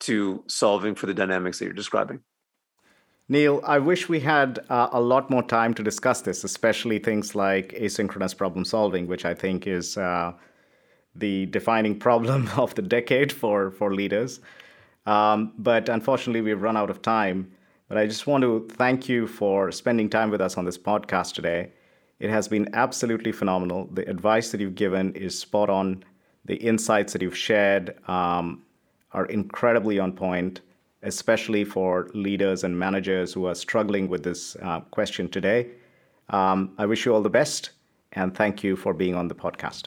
to 0.00 0.44
solving 0.48 0.94
for 0.94 1.06
the 1.06 1.14
dynamics 1.14 1.58
that 1.58 1.64
you're 1.66 1.74
describing. 1.74 2.20
Neel, 3.26 3.62
I 3.64 3.78
wish 3.78 4.06
we 4.06 4.20
had 4.20 4.58
uh, 4.68 4.88
a 4.92 5.00
lot 5.00 5.30
more 5.30 5.42
time 5.42 5.72
to 5.74 5.82
discuss 5.82 6.20
this, 6.20 6.44
especially 6.44 6.98
things 6.98 7.34
like 7.34 7.68
asynchronous 7.72 8.36
problem 8.36 8.66
solving, 8.66 9.06
which 9.06 9.24
I 9.24 9.32
think 9.32 9.66
is 9.66 9.96
uh, 9.96 10.34
the 11.14 11.46
defining 11.46 11.98
problem 11.98 12.50
of 12.56 12.74
the 12.74 12.82
decade 12.82 13.32
for, 13.32 13.70
for 13.70 13.94
leaders. 13.94 14.40
Um, 15.06 15.54
but 15.56 15.88
unfortunately, 15.88 16.42
we've 16.42 16.60
run 16.60 16.76
out 16.76 16.90
of 16.90 17.00
time. 17.00 17.50
But 17.88 17.96
I 17.96 18.06
just 18.06 18.26
want 18.26 18.42
to 18.42 18.68
thank 18.72 19.08
you 19.08 19.26
for 19.26 19.72
spending 19.72 20.10
time 20.10 20.30
with 20.30 20.42
us 20.42 20.58
on 20.58 20.66
this 20.66 20.76
podcast 20.78 21.32
today. 21.32 21.72
It 22.18 22.28
has 22.28 22.46
been 22.46 22.74
absolutely 22.74 23.32
phenomenal. 23.32 23.88
The 23.92 24.08
advice 24.08 24.50
that 24.50 24.60
you've 24.60 24.74
given 24.74 25.14
is 25.14 25.38
spot 25.38 25.70
on. 25.70 26.04
The 26.44 26.56
insights 26.56 27.14
that 27.14 27.22
you've 27.22 27.36
shared 27.36 27.96
um, 28.06 28.64
are 29.12 29.24
incredibly 29.26 29.98
on 29.98 30.12
point 30.12 30.60
especially 31.04 31.64
for 31.64 32.08
leaders 32.14 32.64
and 32.64 32.78
managers 32.78 33.32
who 33.32 33.46
are 33.46 33.54
struggling 33.54 34.08
with 34.08 34.22
this 34.22 34.56
uh, 34.62 34.80
question 34.80 35.28
today. 35.28 35.70
Um, 36.30 36.74
I 36.78 36.86
wish 36.86 37.04
you 37.04 37.14
all 37.14 37.22
the 37.22 37.30
best 37.30 37.70
and 38.12 38.34
thank 38.34 38.64
you 38.64 38.76
for 38.76 38.94
being 38.94 39.14
on 39.14 39.28
the 39.28 39.34
podcast. 39.34 39.86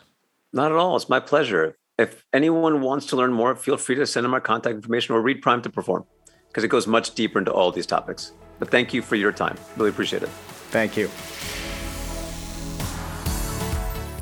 Not 0.53 0.71
at 0.71 0.77
all. 0.77 0.95
It's 0.95 1.10
my 1.10 1.19
pleasure. 1.19 1.75
If 1.97 2.23
anyone 2.32 2.82
wants 2.82 3.08
to 3.08 3.15
learn 3.15 3.34
more, 3.34 3.56
feel 3.56 3.77
free 3.77 3.95
to 3.95 4.06
send 4.06 4.23
them 4.23 4.32
my 4.32 4.39
contact 4.39 4.75
information 4.75 5.15
or 5.15 5.21
read 5.21 5.41
Primed 5.41 5.63
to 5.63 5.69
Perform 5.69 6.06
because 6.47 6.63
it 6.63 6.69
goes 6.69 6.88
much 6.88 7.15
deeper 7.15 7.39
into 7.39 7.51
all 7.51 7.71
these 7.71 7.88
topics. 7.88 8.34
But 8.60 8.69
thank 8.69 8.93
you 8.93 9.01
for 9.01 9.15
your 9.15 9.32
time. 9.32 9.58
Really 9.75 9.89
appreciate 9.89 10.23
it. 10.23 10.30
Thank 10.69 10.95
you. 10.97 11.10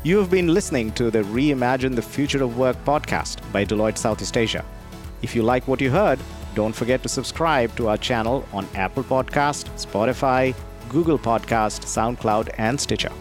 You 0.03 0.17
have 0.19 0.29
been 0.29 0.53
listening 0.53 0.91
to 0.93 1.09
the 1.09 1.23
Reimagine 1.23 1.95
the 1.95 2.01
Future 2.01 2.43
of 2.43 2.57
Work 2.57 2.77
podcast 2.85 3.39
by 3.51 3.65
Deloitte 3.65 3.97
Southeast 3.97 4.37
Asia. 4.37 4.63
If 5.21 5.35
you 5.35 5.41
like 5.41 5.67
what 5.67 5.81
you 5.81 5.89
heard, 5.89 6.19
don't 6.55 6.73
forget 6.73 7.03
to 7.03 7.09
subscribe 7.09 7.75
to 7.75 7.89
our 7.89 7.97
channel 7.97 8.47
on 8.53 8.67
Apple 8.73 9.03
Podcast, 9.03 9.69
Spotify, 9.85 10.55
Google 10.89 11.19
Podcast, 11.19 11.83
SoundCloud, 11.85 12.49
and 12.57 12.79
Stitcher. 12.79 13.11